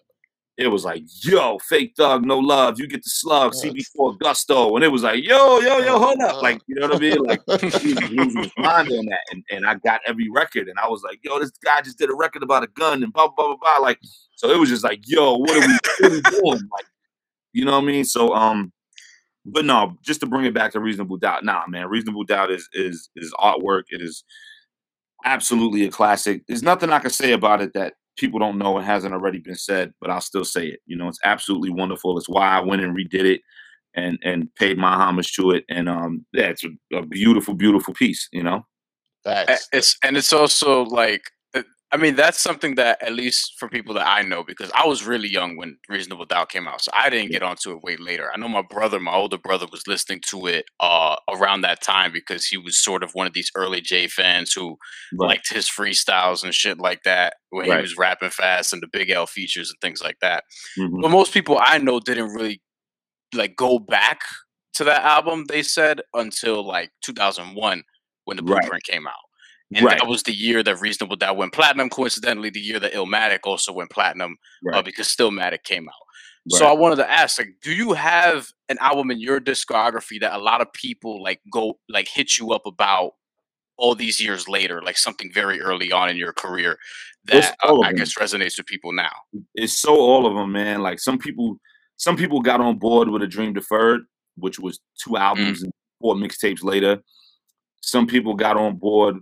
[0.58, 2.80] It was like, yo, fake thug, no love.
[2.80, 3.72] You get the slug, Yeah.
[3.72, 4.76] CB4 gusto.
[4.76, 6.42] And it was like, yo, yo, yo, hold up.
[6.42, 7.18] Like, you know what I mean?
[7.24, 7.40] Like,
[7.72, 9.22] he was mind on that.
[9.32, 10.68] And, and I got every record.
[10.68, 13.14] And I was like, yo, this guy just did a record about a gun and
[13.14, 13.78] blah, blah, blah, blah.
[13.78, 14.00] Like,
[14.36, 16.70] so it was just like, yo, what are we, what are we doing?
[16.74, 16.86] Like,
[17.54, 18.04] you know what I mean?
[18.04, 18.74] So, um,
[19.52, 21.44] but no, just to bring it back to reasonable doubt.
[21.44, 23.84] Nah, man, reasonable doubt is is is artwork.
[23.90, 24.24] It is
[25.26, 26.44] absolutely a classic.
[26.48, 29.56] There's nothing I can say about it that people don't know and hasn't already been
[29.56, 30.80] said, but I'll still say it.
[30.86, 32.18] You know, it's absolutely wonderful.
[32.18, 33.42] It's why I went and redid it.
[33.96, 35.66] and and paid my homage to it.
[35.70, 38.28] And um, yeah, it's a, a beautiful, beautiful piece.
[38.32, 38.66] You know,
[39.24, 39.68] Facts.
[39.74, 41.24] it's and it's also like
[41.92, 45.08] I mean, that's something that at least for people that I know, because I was
[45.08, 48.30] really young when Reasonable Doubt came out, so I didn't get onto it way later.
[48.32, 52.12] I know my brother, my older brother, was listening to it uh, around that time
[52.14, 54.78] because he was sort of one of these early Jay fans who
[55.18, 55.30] right.
[55.30, 57.78] liked his freestyles and shit like that when right.
[57.78, 60.44] he was rapping fast and the Big L features and things like that.
[60.78, 61.02] Mm-hmm.
[61.02, 62.62] But most people I know didn't really
[63.34, 64.20] like go back
[64.76, 65.46] to that album.
[65.48, 67.84] They said until like 2001
[68.26, 68.84] when the Blueprint right.
[68.84, 69.14] came out.
[69.76, 70.00] And right.
[70.00, 71.90] that was the year that Reasonable Doubt went platinum.
[71.90, 74.78] Coincidentally, the year that Illmatic also went platinum uh, right.
[74.80, 75.94] uh, because Stillmatic came out.
[76.52, 76.58] Right.
[76.58, 80.34] So I wanted to ask, like, do you have an album in your discography that
[80.36, 83.12] a lot of people like go like hit you up about
[83.78, 86.78] all these years later, like something very early on in your career
[87.26, 89.12] that uh, I guess resonates with people now?
[89.54, 90.82] It's so all of them, man.
[90.82, 91.58] Like some people,
[91.98, 94.02] some people got on board with a Dream Deferred,
[94.36, 95.66] which was two albums mm.
[95.66, 97.04] and four mixtapes later.
[97.82, 99.18] Some people got on board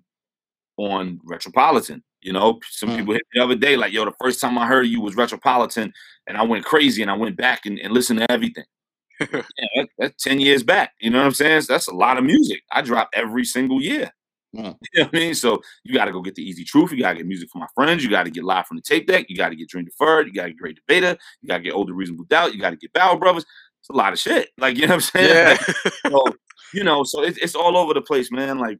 [0.78, 2.04] on Retropolitan.
[2.22, 2.98] You know, some mm.
[2.98, 5.94] people hit the other day like, "Yo, the first time I heard you was Retropolitan,"
[6.28, 8.66] and I went crazy and I went back and, and listened to everything.
[9.20, 9.42] yeah,
[9.76, 10.94] that, that's ten years back.
[11.00, 11.62] You know what I'm saying?
[11.62, 12.62] So that's a lot of music.
[12.72, 14.12] I drop every single year.
[14.56, 14.76] Mm.
[14.94, 15.36] You know what I mean?
[15.36, 16.92] So you got to go get the easy truth.
[16.92, 18.04] You got to get music for my friends.
[18.04, 19.26] You got to get live from the tape deck.
[19.30, 20.28] You got to get Dream Deferred.
[20.28, 21.18] You got to get Great Debater.
[21.42, 22.54] You got to get Older Reasonable Doubt.
[22.54, 23.46] You got to get Barrel Brothers.
[23.82, 24.50] It's a lot of shit.
[24.58, 25.58] Like you know what I'm saying?
[25.76, 25.92] Yeah.
[26.10, 26.26] so,
[26.74, 28.58] you know, so it's, it's all over the place, man.
[28.58, 28.80] Like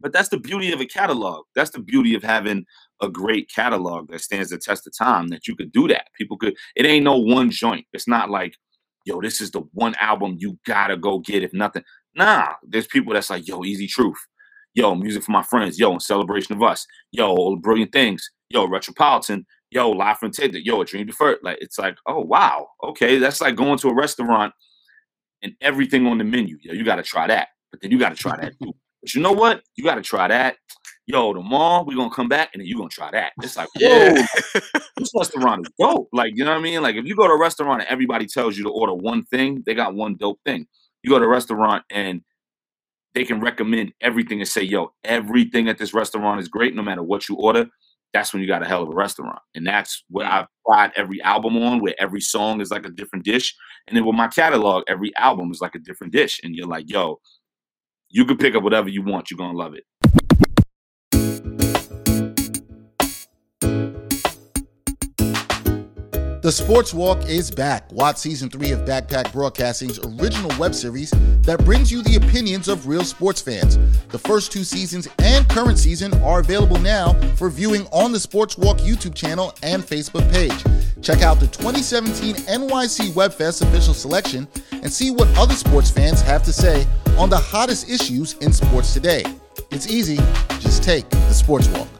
[0.00, 1.44] but that's the beauty of a catalog.
[1.54, 2.64] That's the beauty of having
[3.00, 5.28] a great catalog that stands the test of time.
[5.28, 6.08] That you could do that.
[6.16, 6.56] People could.
[6.76, 7.86] It ain't no one joint.
[7.92, 8.56] It's not like,
[9.04, 11.42] yo, this is the one album you gotta go get.
[11.42, 11.84] If nothing,
[12.14, 12.54] nah.
[12.66, 14.18] There's people that's like, yo, Easy Truth,
[14.74, 18.30] yo, music for my friends, yo, in celebration of us, yo, all the brilliant things,
[18.50, 21.38] yo, Retropolitan, yo, live from Ted, yo, a dream deferred.
[21.42, 24.52] Like it's like, oh wow, okay, that's like going to a restaurant
[25.42, 26.58] and everything on the menu.
[26.62, 28.74] Yo, you got to try that, but then you got to try that too.
[29.02, 29.62] But you know what?
[29.76, 30.56] You got to try that.
[31.06, 33.32] Yo, tomorrow we're gonna come back and then you're gonna try that.
[33.42, 34.26] It's like, whoa, yeah.
[34.98, 36.06] this restaurant is dope.
[36.12, 36.82] Like, you know what I mean?
[36.82, 39.62] Like, if you go to a restaurant and everybody tells you to order one thing,
[39.64, 40.66] they got one dope thing.
[41.02, 42.20] You go to a restaurant and
[43.14, 47.02] they can recommend everything and say, yo, everything at this restaurant is great, no matter
[47.02, 47.66] what you order.
[48.12, 49.40] That's when you got a hell of a restaurant.
[49.54, 50.30] And that's what mm.
[50.30, 53.54] I've tried every album on, where every song is like a different dish.
[53.86, 56.40] And then with my catalog, every album is like a different dish.
[56.42, 57.18] And you're like, yo,
[58.10, 59.30] you can pick up whatever you want.
[59.30, 59.84] You're gonna love it.
[66.48, 67.92] The Sports Walk is back.
[67.92, 71.10] Watch season three of Backpack Broadcasting's original web series
[71.42, 73.76] that brings you the opinions of real sports fans.
[74.06, 78.56] The first two seasons and current season are available now for viewing on the Sports
[78.56, 80.64] Walk YouTube channel and Facebook page.
[81.02, 86.42] Check out the 2017 NYC WebFest official selection and see what other sports fans have
[86.44, 86.86] to say
[87.18, 89.22] on the hottest issues in sports today.
[89.70, 90.16] It's easy,
[90.60, 91.97] just take the Sports Walk.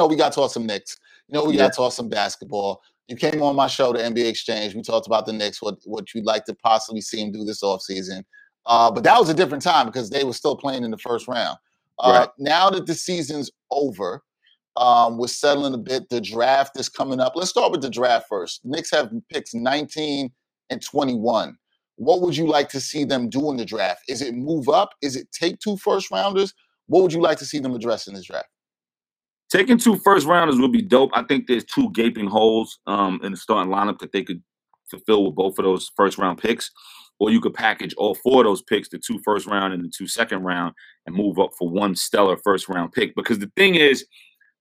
[0.00, 0.98] Know, we got to talk some Knicks.
[1.28, 2.82] You know, we got to talk some basketball.
[3.08, 4.74] You came on my show, the NBA Exchange.
[4.74, 7.62] We talked about the Knicks, what what you'd like to possibly see them do this
[7.62, 8.24] offseason.
[8.66, 11.26] Uh, but that was a different time because they were still playing in the first
[11.28, 11.58] round.
[11.98, 12.28] Uh, right.
[12.38, 14.22] Now that the season's over,
[14.76, 16.08] um, we're settling a bit.
[16.08, 17.32] The draft is coming up.
[17.34, 18.62] Let's start with the draft first.
[18.62, 20.30] The Knicks have picks 19
[20.70, 21.56] and 21.
[21.96, 24.02] What would you like to see them do in the draft?
[24.08, 24.94] Is it move up?
[25.02, 26.54] Is it take two first rounders?
[26.86, 28.48] What would you like to see them address in this draft?
[29.50, 31.10] Taking two first rounders would be dope.
[31.14, 34.42] I think there's two gaping holes um, in the starting lineup that they could
[34.88, 36.70] fulfill with both of those first round picks
[37.20, 39.92] or you could package all four of those picks, the two first round and the
[39.94, 40.74] two second round,
[41.06, 43.14] and move up for one stellar first round pick.
[43.14, 44.06] Because the thing is,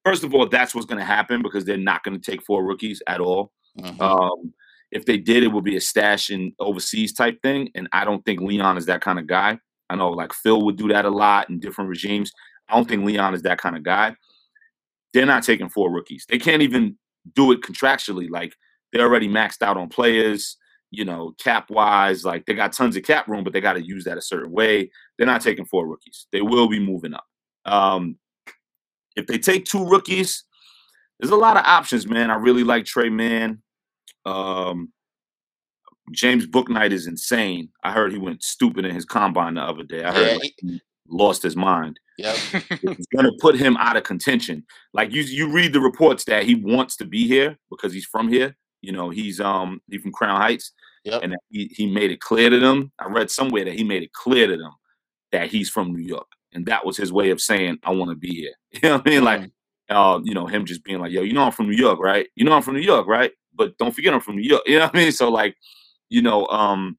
[0.03, 2.65] first of all, that's what's going to happen because they're not going to take four
[2.65, 3.53] rookies at all.
[3.79, 4.01] Mm-hmm.
[4.01, 4.53] Um,
[4.91, 8.23] if they did, it would be a stash in overseas type thing, and I don't
[8.25, 9.57] think Leon is that kind of guy.
[9.89, 12.31] I know like Phil would do that a lot in different regimes.
[12.67, 14.15] I don't think Leon is that kind of guy.
[15.13, 16.25] They're not taking four rookies.
[16.29, 16.97] They can't even
[17.33, 18.29] do it contractually.
[18.29, 18.53] Like
[18.91, 20.57] they're already maxed out on players
[20.91, 23.85] you know, cap wise, like they got tons of cap room, but they got to
[23.85, 24.89] use that a certain way.
[25.17, 26.27] They're not taking four rookies.
[26.31, 27.25] They will be moving up.
[27.65, 28.17] Um,
[29.15, 30.43] if they take two rookies,
[31.19, 32.31] there's a lot of options, man.
[32.31, 33.61] I really like Tre Mann.
[34.25, 34.91] Um,
[36.11, 37.69] James Bouknight is insane.
[37.83, 40.03] I heard he went stupid in his combine the other day.
[40.03, 41.99] I heard yeah, like, lost his mind.
[42.17, 44.65] Yeah, it's gonna put him out of contention.
[44.93, 48.27] Like you, you read the reports that he wants to be here because he's from
[48.27, 48.55] here.
[48.81, 50.71] You know, he's um he's from Crown Heights.
[51.03, 51.21] yep.
[51.23, 52.91] and he, he made it clear to them.
[52.99, 54.71] I read somewhere that he made it clear to them
[55.31, 58.15] that he's from New York, and that was his way of saying I want to
[58.15, 58.53] be here.
[58.81, 59.23] You know what I mean?
[59.23, 59.51] Like,
[59.89, 62.27] uh, you know, him just being like, "Yo, you know I'm from New York, right?
[62.35, 63.31] You know I'm from New York, right?
[63.55, 65.11] But don't forget I'm from New York." You know what I mean?
[65.11, 65.55] So like,
[66.09, 66.97] you know, um,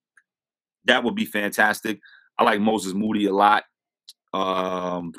[0.87, 2.01] that would be fantastic.
[2.39, 3.65] I like Moses Moody a lot.
[4.33, 5.13] Um,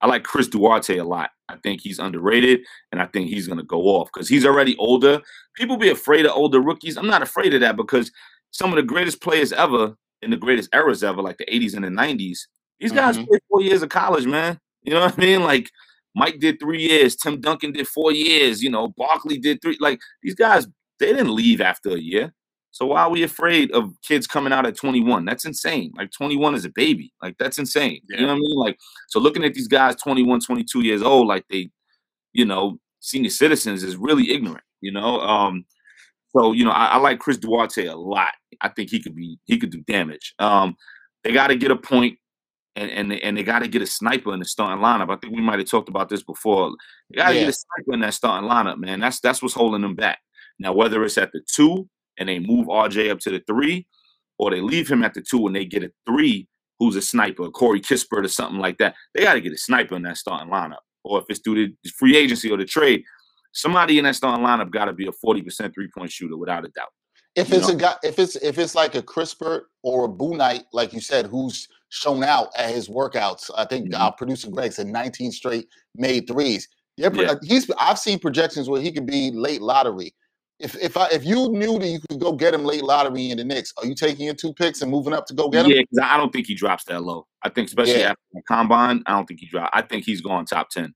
[0.00, 1.30] I like Chris Duarte a lot.
[1.48, 2.60] I think he's underrated,
[2.92, 5.20] and I think he's going to go off because he's already older.
[5.54, 6.96] People be afraid of older rookies.
[6.96, 8.10] I'm not afraid of that because
[8.50, 11.84] some of the greatest players ever in the greatest eras ever, like the 80s and
[11.84, 12.40] the 90s,
[12.80, 13.26] these guys mm-hmm.
[13.26, 14.58] played four years of college, man.
[14.82, 15.42] You know what I mean?
[15.42, 15.70] Like
[16.14, 19.76] Mike did three years, Tim Duncan did four years, you know, Barkley did three.
[19.80, 20.66] Like these guys,
[20.98, 22.32] they didn't leave after a year.
[22.76, 25.24] So why are we afraid of kids coming out at 21?
[25.24, 25.94] That's insane.
[25.96, 27.10] Like 21 is a baby.
[27.22, 28.02] Like that's insane.
[28.10, 28.20] Yeah.
[28.20, 28.56] You know what I mean?
[28.58, 31.70] Like so looking at these guys 21, 22 years old like they,
[32.34, 35.20] you know, senior citizens is really ignorant, you know?
[35.20, 35.64] Um
[36.36, 38.32] so, you know, I, I like Chris Duarte a lot.
[38.60, 40.34] I think he could be he could do damage.
[40.38, 40.76] Um
[41.24, 42.18] they got to get a point
[42.76, 45.10] and and they, and they got to get a sniper in the starting lineup.
[45.10, 46.72] I think we might have talked about this before.
[47.08, 47.40] They got to yeah.
[47.40, 49.00] get a sniper in that starting lineup, man.
[49.00, 50.18] That's that's what's holding them back.
[50.58, 51.88] Now, whether it's at the two
[52.18, 53.86] and they move RJ up to the three,
[54.38, 56.48] or they leave him at the two and they get a three
[56.78, 58.94] who's a sniper, Corey Kispert or something like that.
[59.14, 60.80] They got to get a sniper in that starting lineup.
[61.04, 63.02] Or if it's through the free agency or the trade,
[63.52, 66.68] somebody in that starting lineup got to be a 40% three point shooter without a
[66.68, 66.88] doubt.
[67.34, 67.74] If you it's know?
[67.74, 71.26] a guy, if it's if it's like a Kispert or a Bouknight, like you said,
[71.26, 74.02] who's shown out at his workouts, I think mm-hmm.
[74.02, 76.68] our producer Greg said 19 straight made threes.
[76.96, 77.10] Yeah,
[77.42, 77.70] he's.
[77.78, 80.14] I've seen projections where he could be late lottery
[80.58, 83.38] if if I if you knew that you could go get him late lottery in
[83.38, 85.72] the Knicks, are you taking your two picks and moving up to go get him?
[85.72, 87.26] Yeah, because I don't think he drops that low.
[87.42, 88.10] I think especially yeah.
[88.10, 89.70] after the combine, I don't think he drops.
[89.74, 90.94] I think he's going top ten.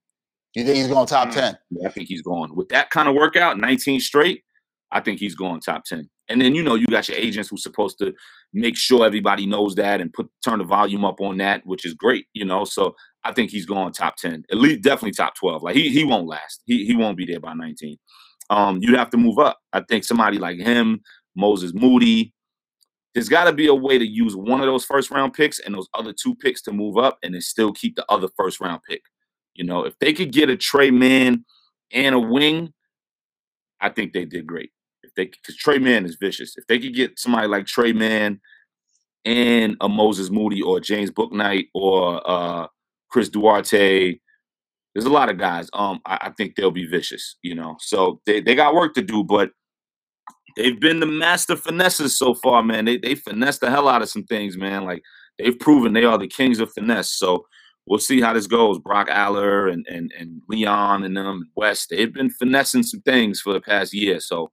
[0.54, 1.34] You think he's going top mm.
[1.34, 1.58] ten?
[1.70, 4.42] Yeah, I think he's going with that kind of workout, 19 straight.
[4.90, 6.10] I think he's going top 10.
[6.28, 8.12] And then you know you got your agents who's supposed to
[8.52, 11.94] make sure everybody knows that and put turn the volume up on that, which is
[11.94, 12.64] great, you know.
[12.64, 12.94] So
[13.24, 14.44] I think he's going top 10.
[14.50, 15.62] At least definitely top 12.
[15.62, 16.62] Like he he won't last.
[16.66, 17.96] He he won't be there by 19
[18.50, 19.58] um, you'd have to move up.
[19.72, 21.00] I think somebody like him,
[21.36, 22.34] Moses Moody,
[23.14, 25.74] there's got to be a way to use one of those first round picks and
[25.74, 28.82] those other two picks to move up and then still keep the other first round
[28.88, 29.02] pick.
[29.54, 31.44] You know, if they could get a Tre Mann
[31.92, 32.72] and a wing,
[33.80, 34.70] I think they did great.
[35.02, 36.56] If they because Tre Mann is vicious.
[36.56, 38.40] If they could get somebody like Tre Mann
[39.24, 42.66] and a Moses Moody or James Bouknight or uh,
[43.10, 44.18] Chris Duarte
[44.94, 45.68] there's a lot of guys.
[45.72, 47.76] Um, I, I, think they'll be vicious, you know.
[47.80, 49.50] So they, they got work to do, but
[50.56, 52.84] they've been the master finesses so far, man.
[52.84, 54.84] They they finesse the hell out of some things, man.
[54.84, 55.02] Like
[55.38, 57.10] they've proven they are the kings of finesse.
[57.10, 57.46] So
[57.86, 58.78] we'll see how this goes.
[58.78, 63.52] Brock Aller and and and Leon and them West, they've been finessing some things for
[63.52, 64.20] the past year.
[64.20, 64.50] So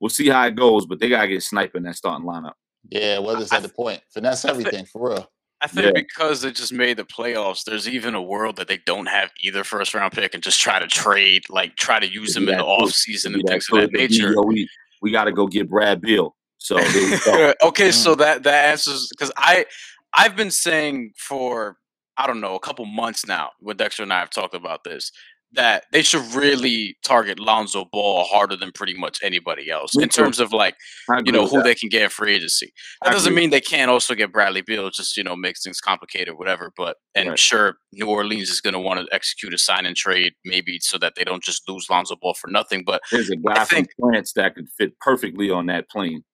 [0.00, 2.54] we'll see how it goes, but they gotta get sniping that starting lineup.
[2.90, 4.00] Yeah, well, that's at the point.
[4.12, 5.30] Finesse everything for real.
[5.62, 5.92] I think yeah.
[5.94, 9.62] because they just made the playoffs, there's even a world that they don't have either
[9.62, 12.64] first round pick and just try to trade, like try to use them in the
[12.64, 14.34] off season and things of that nature.
[14.42, 14.68] we
[15.02, 16.34] we got to go get Brad Beal.
[16.58, 16.78] So
[17.62, 18.18] okay, so mm.
[18.18, 19.64] that that answers because I
[20.12, 21.76] I've been saying for
[22.16, 23.50] I don't know a couple months now.
[23.60, 25.12] With Dexter and I have talked about this
[25.54, 30.40] that they should really target Lonzo Ball harder than pretty much anybody else in terms
[30.40, 30.76] of like
[31.24, 31.64] you know who that.
[31.64, 32.72] they can get in free agency.
[33.04, 36.38] That doesn't mean they can't also get Bradley Beal, just you know makes things complicated,
[36.38, 36.72] whatever.
[36.76, 37.38] But and right.
[37.38, 40.98] sure, New Orleans is going to want to execute a sign and trade maybe so
[40.98, 42.82] that they don't just lose Lonzo Ball for nothing.
[42.84, 46.24] But there's a guy I think, from France that could fit perfectly on that plane.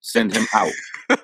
[0.00, 0.72] Send him out.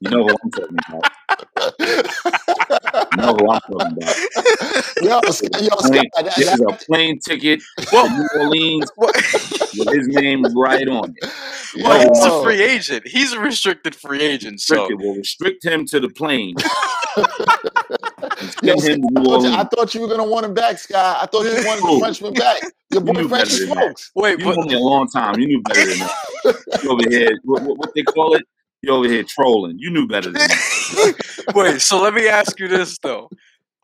[0.00, 2.70] You know who I'm talking about.
[3.12, 4.16] you know who I'm talking about.
[5.02, 5.20] Yo,
[5.60, 11.12] yo, plane, this is a plane ticket to New Orleans with his name right on
[11.20, 11.30] it.
[11.82, 13.08] Well, he's a free agent.
[13.08, 14.60] He's a restricted free agent.
[14.60, 16.54] So we'll restrict him to the plane.
[18.62, 21.18] Yo, I, thought you, were gonna want him back, Sky.
[21.20, 22.62] I thought you wanted the Frenchman back.
[22.90, 24.12] Your boy French smokes.
[24.14, 25.38] Wait, you but, knew me a long time.
[25.40, 26.82] You knew better than that.
[26.82, 28.42] You over here, what, what, what they call it?
[28.82, 29.78] You over here trolling.
[29.78, 31.12] You knew better than me.
[31.54, 33.30] Wait, so let me ask you this though.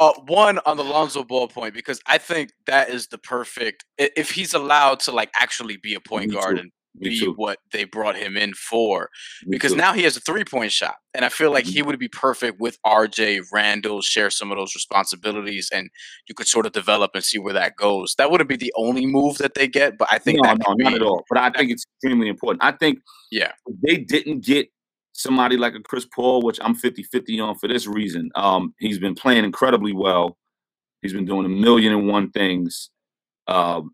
[0.00, 4.30] Uh, one on the Lonzo Ball point because I think that is the perfect if
[4.30, 6.62] he's allowed to like actually be a point me guard too.
[6.62, 7.32] and me be too.
[7.34, 9.10] what they brought him in for.
[9.44, 9.78] Me because too.
[9.78, 11.74] now he has a three point shot, and I feel like mm-hmm.
[11.74, 15.90] he would be perfect with RJ Randle share some of those responsibilities, and
[16.28, 18.14] you could sort of develop and see where that goes.
[18.18, 20.94] That wouldn't be the only move that they get, but I think no, no, not
[20.94, 21.24] at all.
[21.28, 22.62] But I think it's extremely important.
[22.62, 24.68] I think yeah, they didn't get
[25.18, 28.30] somebody like a Chris Paul, which I'm 50 50 on for this reason.
[28.36, 30.38] Um, he's been playing incredibly well.
[31.02, 32.90] He's been doing a million and one things.
[33.48, 33.90] Um,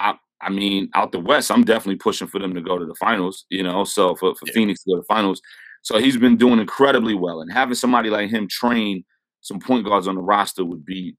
[0.00, 2.94] I, I mean, out the West, I'm definitely pushing for them to go to the
[2.96, 4.52] finals, you know, so for, for yeah.
[4.52, 5.40] Phoenix to go to the finals.
[5.82, 7.40] So he's been doing incredibly well.
[7.40, 9.04] And having somebody like him train
[9.42, 11.16] some point guards on the roster would be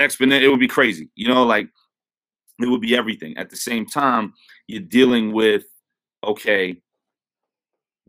[0.00, 0.42] exponential.
[0.42, 1.68] It would be crazy, you know, like
[2.58, 3.36] it would be everything.
[3.36, 4.32] At the same time,
[4.68, 5.64] you're dealing with,
[6.24, 6.80] okay,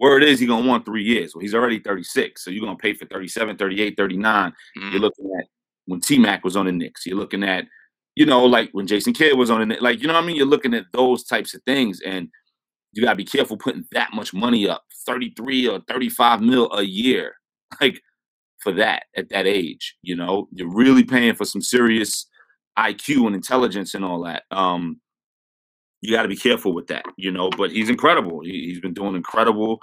[0.01, 1.33] word is he's going to want three years.
[1.33, 2.43] Well, he's already 36.
[2.43, 4.53] So you're going to pay for 37, 38, 39.
[4.77, 4.91] Mm.
[4.91, 5.45] You're looking at
[5.85, 7.05] when T Mac was on the Knicks.
[7.05, 7.65] You're looking at
[8.15, 10.35] you know, like when Jason Kidd was on it, like, you know what I mean?
[10.35, 12.29] You're looking at those types of things and
[12.93, 17.35] you gotta be careful putting that much money up, 33 or 35 mil a year,
[17.81, 18.01] like
[18.59, 22.27] for that at that age, you know, you're really paying for some serious
[22.77, 24.43] IQ and intelligence and all that.
[24.51, 25.00] Um,
[26.01, 27.49] you got to be careful with that, you know.
[27.49, 28.41] But he's incredible.
[28.41, 29.79] He, has been doing incredible,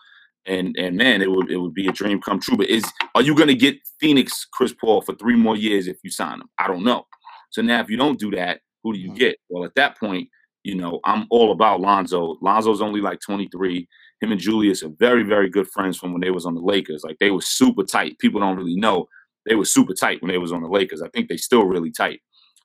[0.46, 2.56] and and man, it would it would be a dream come true.
[2.56, 5.98] But is are you going to get Phoenix Chris Paul for three more years if
[6.02, 6.48] you sign him?
[6.58, 7.06] I don't know.
[7.50, 9.18] So now, if you don't do that, who do you mm-hmm.
[9.18, 9.38] get?
[9.48, 10.28] Well, at that point,
[10.64, 12.36] you know, I'm all about Lonzo.
[12.42, 13.88] Lonzo's only like 23.
[14.20, 17.04] Him and Julius are very, very good friends from when they was on the Lakers.
[17.04, 18.18] Like they were super tight.
[18.18, 19.08] People don't really know
[19.48, 21.02] they were super tight when they was on the Lakers.
[21.02, 22.20] I think they still really tight.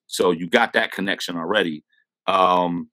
[0.07, 1.83] So you got that connection already.
[2.27, 2.89] Um,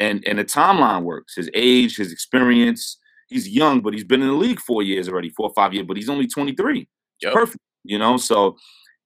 [0.00, 1.36] and and the timeline works.
[1.36, 2.96] His age, his experience.
[3.28, 5.86] He's young, but he's been in the league four years already, four or five years.
[5.86, 6.88] But he's only 23.
[7.22, 7.32] Yep.
[7.32, 8.16] Perfect, you know.
[8.16, 8.56] So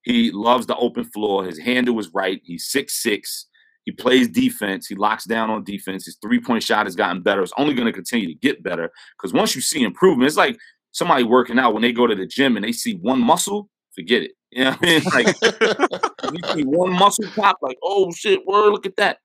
[0.02, 1.44] he loves the open floor.
[1.44, 2.40] His handle is right.
[2.44, 3.46] He's six six.
[3.84, 4.86] He plays defense.
[4.86, 6.06] He locks down on defense.
[6.06, 7.42] His three point shot has gotten better.
[7.42, 10.56] It's only going to continue to get better because once you see improvement, it's like
[10.92, 14.22] somebody working out when they go to the gym and they see one muscle, forget
[14.22, 14.32] it.
[14.54, 15.02] You know what I mean?
[15.12, 15.36] Like
[16.32, 19.18] you see one muscle pop, like oh shit, word, look at that.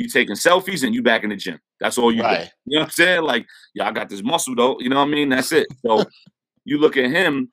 [0.00, 1.60] You taking selfies and you back in the gym.
[1.78, 2.44] That's all you right.
[2.44, 2.50] do.
[2.66, 3.22] You know what I'm saying?
[3.22, 4.78] Like, yeah, I got this muscle though.
[4.80, 5.28] You know what I mean?
[5.28, 5.66] That's it.
[5.84, 6.04] So
[6.64, 7.50] you look at him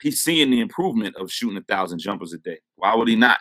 [0.00, 2.58] he's seeing the improvement of shooting a thousand jumpers a day.
[2.76, 3.38] Why would he not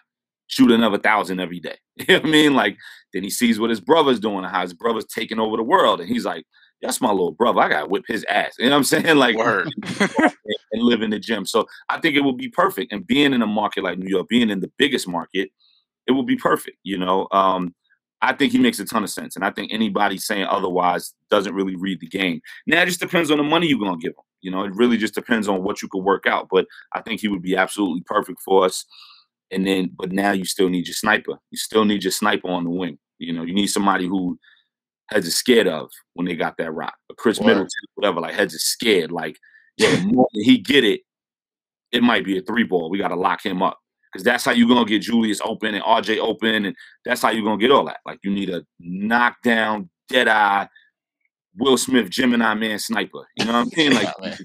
[0.47, 1.78] shoot another thousand every day?
[1.99, 2.53] You know what I mean?
[2.53, 2.78] Like,
[3.13, 5.99] then he sees what his brother's doing and how his brother's taking over the world.
[5.99, 6.45] And he's like,
[6.82, 7.59] that's my little brother.
[7.59, 8.53] I got to whip his ass.
[8.57, 9.17] You know what I'm saying?
[9.17, 9.70] Like, Word.
[9.99, 11.45] and live in the gym.
[11.45, 12.93] So I think it would be perfect.
[12.93, 15.51] And being in a market like New York, being in the biggest market,
[16.07, 16.78] it would be perfect.
[16.84, 17.76] You know, um,
[18.22, 19.36] I think he makes a ton of sense.
[19.36, 22.41] And I think anybody saying otherwise doesn't really read the game.
[22.67, 24.24] Now, it just depends on the money you're going to give him.
[24.41, 26.47] You know, it really just depends on what you could work out.
[26.51, 28.86] But I think he would be absolutely perfect for us.
[29.51, 31.39] And then, but now you still need your sniper.
[31.49, 32.99] You still need your sniper on the wing.
[33.20, 34.38] You know, you need somebody who
[35.09, 36.95] heads is scared of when they got that rock.
[37.17, 39.11] Khris Middleton, whatever, like heads is scared.
[39.11, 39.38] Like,
[39.78, 41.01] yeah, the more he get it,
[41.91, 42.89] it might be a three ball.
[42.89, 43.80] We got to lock him up
[44.12, 47.43] because that's how you're gonna get Julius open and RJ open, and that's how you're
[47.43, 47.99] gonna get all that.
[48.05, 50.68] Like, you need a knockdown, dead eye
[51.60, 53.28] Will Smith Gemini man sniper.
[53.36, 53.93] You know what I'm saying?
[53.93, 54.36] Like yeah,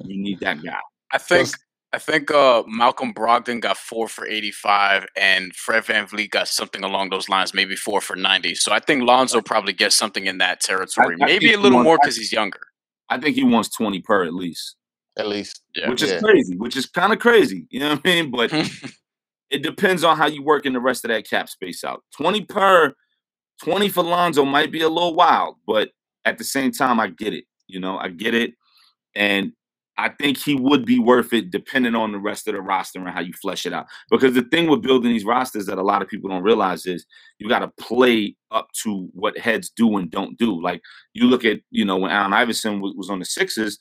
[0.00, 0.78] you, need you, need that, guy.
[1.12, 1.48] I think
[1.92, 7.10] I think uh, Malcolm Brogdon got four for 85, and Fred VanVleet got something along
[7.10, 8.54] those lines, maybe four for 90.
[8.56, 11.78] So I think Lonzo probably gets something in that territory, I, I maybe a little
[11.78, 12.60] wants, more because he's younger.
[13.08, 14.76] I think he wants 20 per at least.
[15.16, 15.88] At least, yeah.
[15.88, 16.20] which is yeah.
[16.20, 16.56] crazy.
[16.56, 17.66] Which is kind of crazy.
[17.70, 18.30] You know what I mean?
[18.30, 18.52] But
[19.50, 22.02] it depends on how you work in the rest of that cap space out.
[22.16, 22.94] 20 per,
[23.62, 25.90] 20 for Lonzo might be a little wild, but
[26.24, 27.44] at the same time, I get it.
[27.66, 28.54] You know, I get it.
[29.14, 29.52] And
[29.98, 33.08] I think he would be worth it depending on the rest of the roster and
[33.08, 33.86] how you flesh it out.
[34.10, 37.04] Because the thing with building these rosters that a lot of people don't realize is
[37.38, 40.62] you got to play up to what heads do and don't do.
[40.62, 40.82] Like
[41.14, 43.76] you look at, you know, when Allen Iverson was on the Sixers,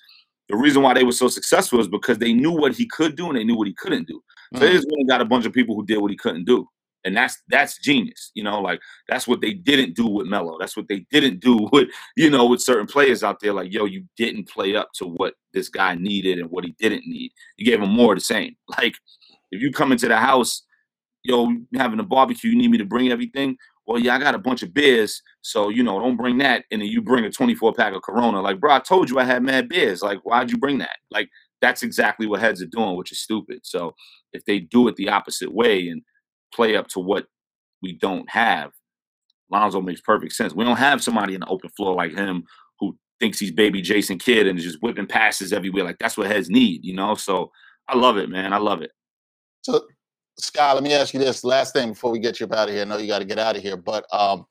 [0.49, 3.27] the reason why they were so successful is because they knew what he could do
[3.27, 4.21] and they knew what he couldn't do.
[4.53, 4.65] So mm-hmm.
[4.65, 6.67] they just got a bunch of people who did what he couldn't do
[7.07, 8.31] and that's that's genius.
[8.35, 10.57] You know, like that's what they didn't do with Melo.
[10.59, 13.53] That's what they didn't do with you know with certain players out there.
[13.53, 17.07] Like, yo, you didn't play up to what this guy needed and what he didn't
[17.07, 17.31] need.
[17.55, 18.55] You gave him more of the same.
[18.77, 18.95] Like,
[19.51, 20.61] if you come into the house,
[21.23, 23.57] yo, having a barbecue, you need me to bring everything.
[23.87, 26.65] Well, yeah, I got a bunch of beers, so you know, don't bring that.
[26.71, 28.41] And then you bring a 24 pack of Corona.
[28.41, 30.01] Like, bro, I told you I had mad beers.
[30.01, 30.97] Like, why'd you bring that?
[31.09, 31.29] Like,
[31.61, 33.61] that's exactly what heads are doing, which is stupid.
[33.63, 33.95] So
[34.33, 36.01] if they do it the opposite way and
[36.53, 37.27] play up to what
[37.81, 38.71] we don't have.
[39.49, 40.53] Lonzo makes perfect sense.
[40.53, 42.43] We don't have somebody in the open floor like him
[42.79, 45.85] who thinks he's baby Jason Kidd and is just whipping passes everywhere.
[45.85, 47.15] Like that's what heads need, you know?
[47.15, 47.51] So
[47.87, 48.53] I love it, man.
[48.53, 48.91] I love it.
[49.61, 49.85] So
[50.39, 52.73] Scott, let me ask you this last thing before we get you up out of
[52.75, 52.83] here.
[52.83, 54.45] I know you got to get out of here, but um,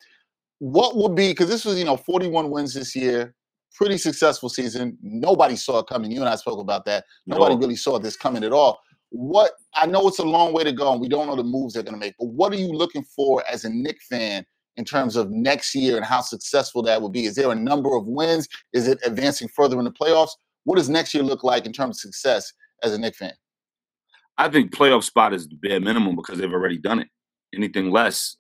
[0.59, 3.35] what would be because this was, you know, 41 wins this year,
[3.75, 4.99] pretty successful season.
[5.03, 6.11] Nobody saw it coming.
[6.11, 7.05] You and I spoke about that.
[7.27, 7.61] Nobody no.
[7.61, 8.81] really saw this coming at all
[9.11, 11.75] what I know it's a long way to go and we don't know the moves
[11.75, 14.45] they're going to make, but what are you looking for as a Knick fan
[14.77, 17.25] in terms of next year and how successful that will be?
[17.25, 18.49] Is there a number of wins?
[18.73, 20.33] Is it advancing further in the playoffs?
[20.65, 23.33] What does next year look like in terms of success as a Knick fan?
[24.39, 27.09] I think playoff spot is the bare minimum because they've already done it.
[27.55, 28.37] Anything less,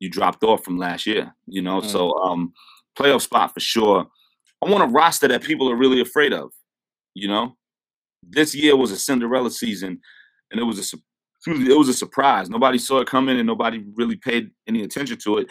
[0.00, 1.34] you dropped off from last year.
[1.46, 1.86] You know, mm.
[1.86, 2.52] so um,
[2.98, 4.06] playoff spot for sure.
[4.64, 6.50] I want a roster that people are really afraid of.
[7.14, 7.56] You know,
[8.22, 10.00] this year was a Cinderella season,
[10.50, 10.98] and it was a
[11.46, 12.50] it was a surprise.
[12.50, 15.50] Nobody saw it coming, and nobody really paid any attention to it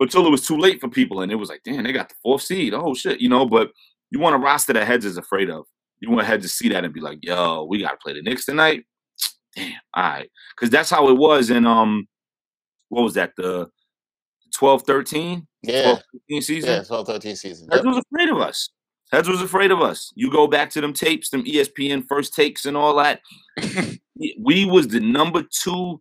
[0.00, 1.22] until it was too late for people.
[1.22, 2.72] And it was like, damn, they got the fourth seed.
[2.74, 3.46] Oh shit, you know.
[3.46, 3.70] But
[4.10, 5.66] you want a roster that heads is afraid of.
[6.00, 8.22] You want heads to see that and be like, yo, we got to play the
[8.22, 8.84] Knicks tonight.
[9.56, 12.08] Damn, all right, because that's how it was in um,
[12.88, 13.68] what was that the
[14.54, 15.46] 12 13?
[15.62, 15.82] Yeah.
[15.82, 16.70] 12, 13 season?
[16.70, 17.68] Yeah, 12 13 season.
[17.68, 17.94] Heads yep.
[17.94, 18.70] was afraid of us.
[19.12, 20.12] Heads was afraid of us.
[20.16, 23.20] You go back to them tapes, them ESPN first takes and all that.
[24.40, 26.00] we was the number two,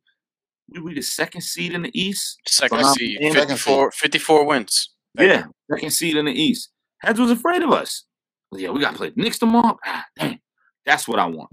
[0.69, 2.39] we were the second seed in the East.
[2.47, 3.19] Second seed.
[3.21, 4.89] 54, 54 wins.
[5.17, 6.71] Yeah, second seed in the East.
[6.99, 8.05] Heads was afraid of us.
[8.51, 9.77] Yeah, we got to play Knicks tomorrow.
[9.85, 10.39] Ah, dang.
[10.85, 11.51] That's what I want.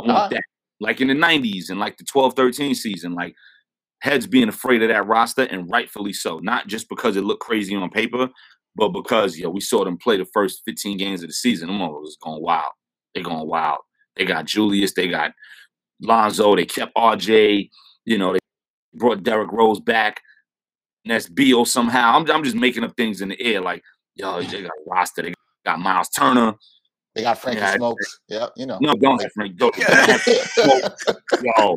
[0.00, 0.42] I want uh, that.
[0.80, 3.14] Like in the 90s and like the 12 13 season.
[3.14, 3.34] Like
[4.00, 6.38] heads being afraid of that roster, and rightfully so.
[6.38, 8.28] Not just because it looked crazy on paper,
[8.76, 11.68] but because know, we saw them play the first 15 games of the season.
[11.68, 12.72] Them was going wild.
[13.14, 13.78] They're going wild.
[14.16, 15.32] They got Julius, they got
[16.00, 17.70] Lonzo, they kept RJ,
[18.04, 18.38] you know, they
[18.94, 20.20] brought Derrick Rose back.
[21.04, 22.16] And that's Beal somehow.
[22.16, 23.82] I'm, I'm just making up things in the air like,
[24.14, 26.54] yo, they got roster, they got Miles Turner,
[27.18, 28.20] they got Frankie yeah, Smokes.
[28.28, 28.78] Yeah, you know.
[28.80, 29.56] No, don't have Frank.
[29.56, 30.24] Don't, have
[31.42, 31.76] Yo,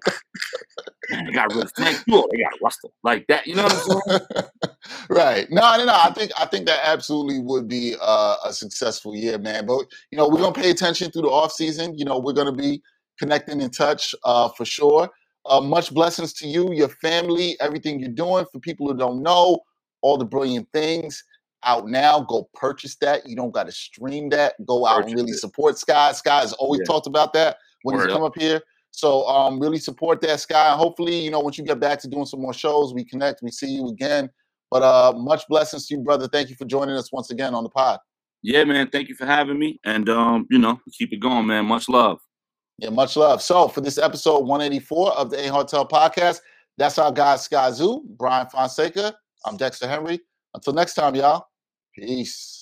[1.09, 2.03] man, they got of Frank.
[2.05, 3.47] Yo, they got Russell like that.
[3.47, 4.45] You know what I'm saying?
[5.09, 5.47] right.
[5.49, 5.95] No, no, no.
[5.95, 9.65] I think I think that absolutely would be uh, a successful year, man.
[9.65, 11.97] But you know, we're gonna pay attention through the off season.
[11.97, 12.79] You know, we're gonna be
[13.17, 15.09] connecting in touch uh, for sure.
[15.47, 18.45] Uh, much blessings to you, your family, everything you're doing.
[18.51, 19.57] For people who don't know,
[20.03, 21.23] all the brilliant things
[21.63, 22.21] out now.
[22.21, 23.27] Go purchase that.
[23.27, 24.55] You don't got to stream that.
[24.65, 25.39] Go out purchase and really it.
[25.39, 26.11] support Sky.
[26.13, 26.85] Sky has always yeah.
[26.85, 28.33] talked about that when Word he's come up.
[28.35, 28.61] up here.
[28.91, 30.71] So um, really support that Sky.
[30.75, 33.51] Hopefully, you know, once you get back to doing some more shows, we connect, we
[33.51, 34.29] see you again.
[34.69, 36.27] But uh, much blessings to you, brother.
[36.27, 37.99] Thank you for joining us once again on the pod.
[38.41, 38.89] Yeah, man.
[38.89, 39.79] Thank you for having me.
[39.85, 41.65] And um, you know, keep it going, man.
[41.65, 42.19] Much love.
[42.77, 43.41] Yeah, much love.
[43.41, 46.39] So for this episode 184 of the A Hotel Podcast,
[46.77, 49.15] that's our guy Sky Zoo, Bryan Fonseca.
[49.45, 50.19] I'm Dexter Henry.
[50.53, 51.45] Until next time, y'all.
[51.95, 52.60] Peace.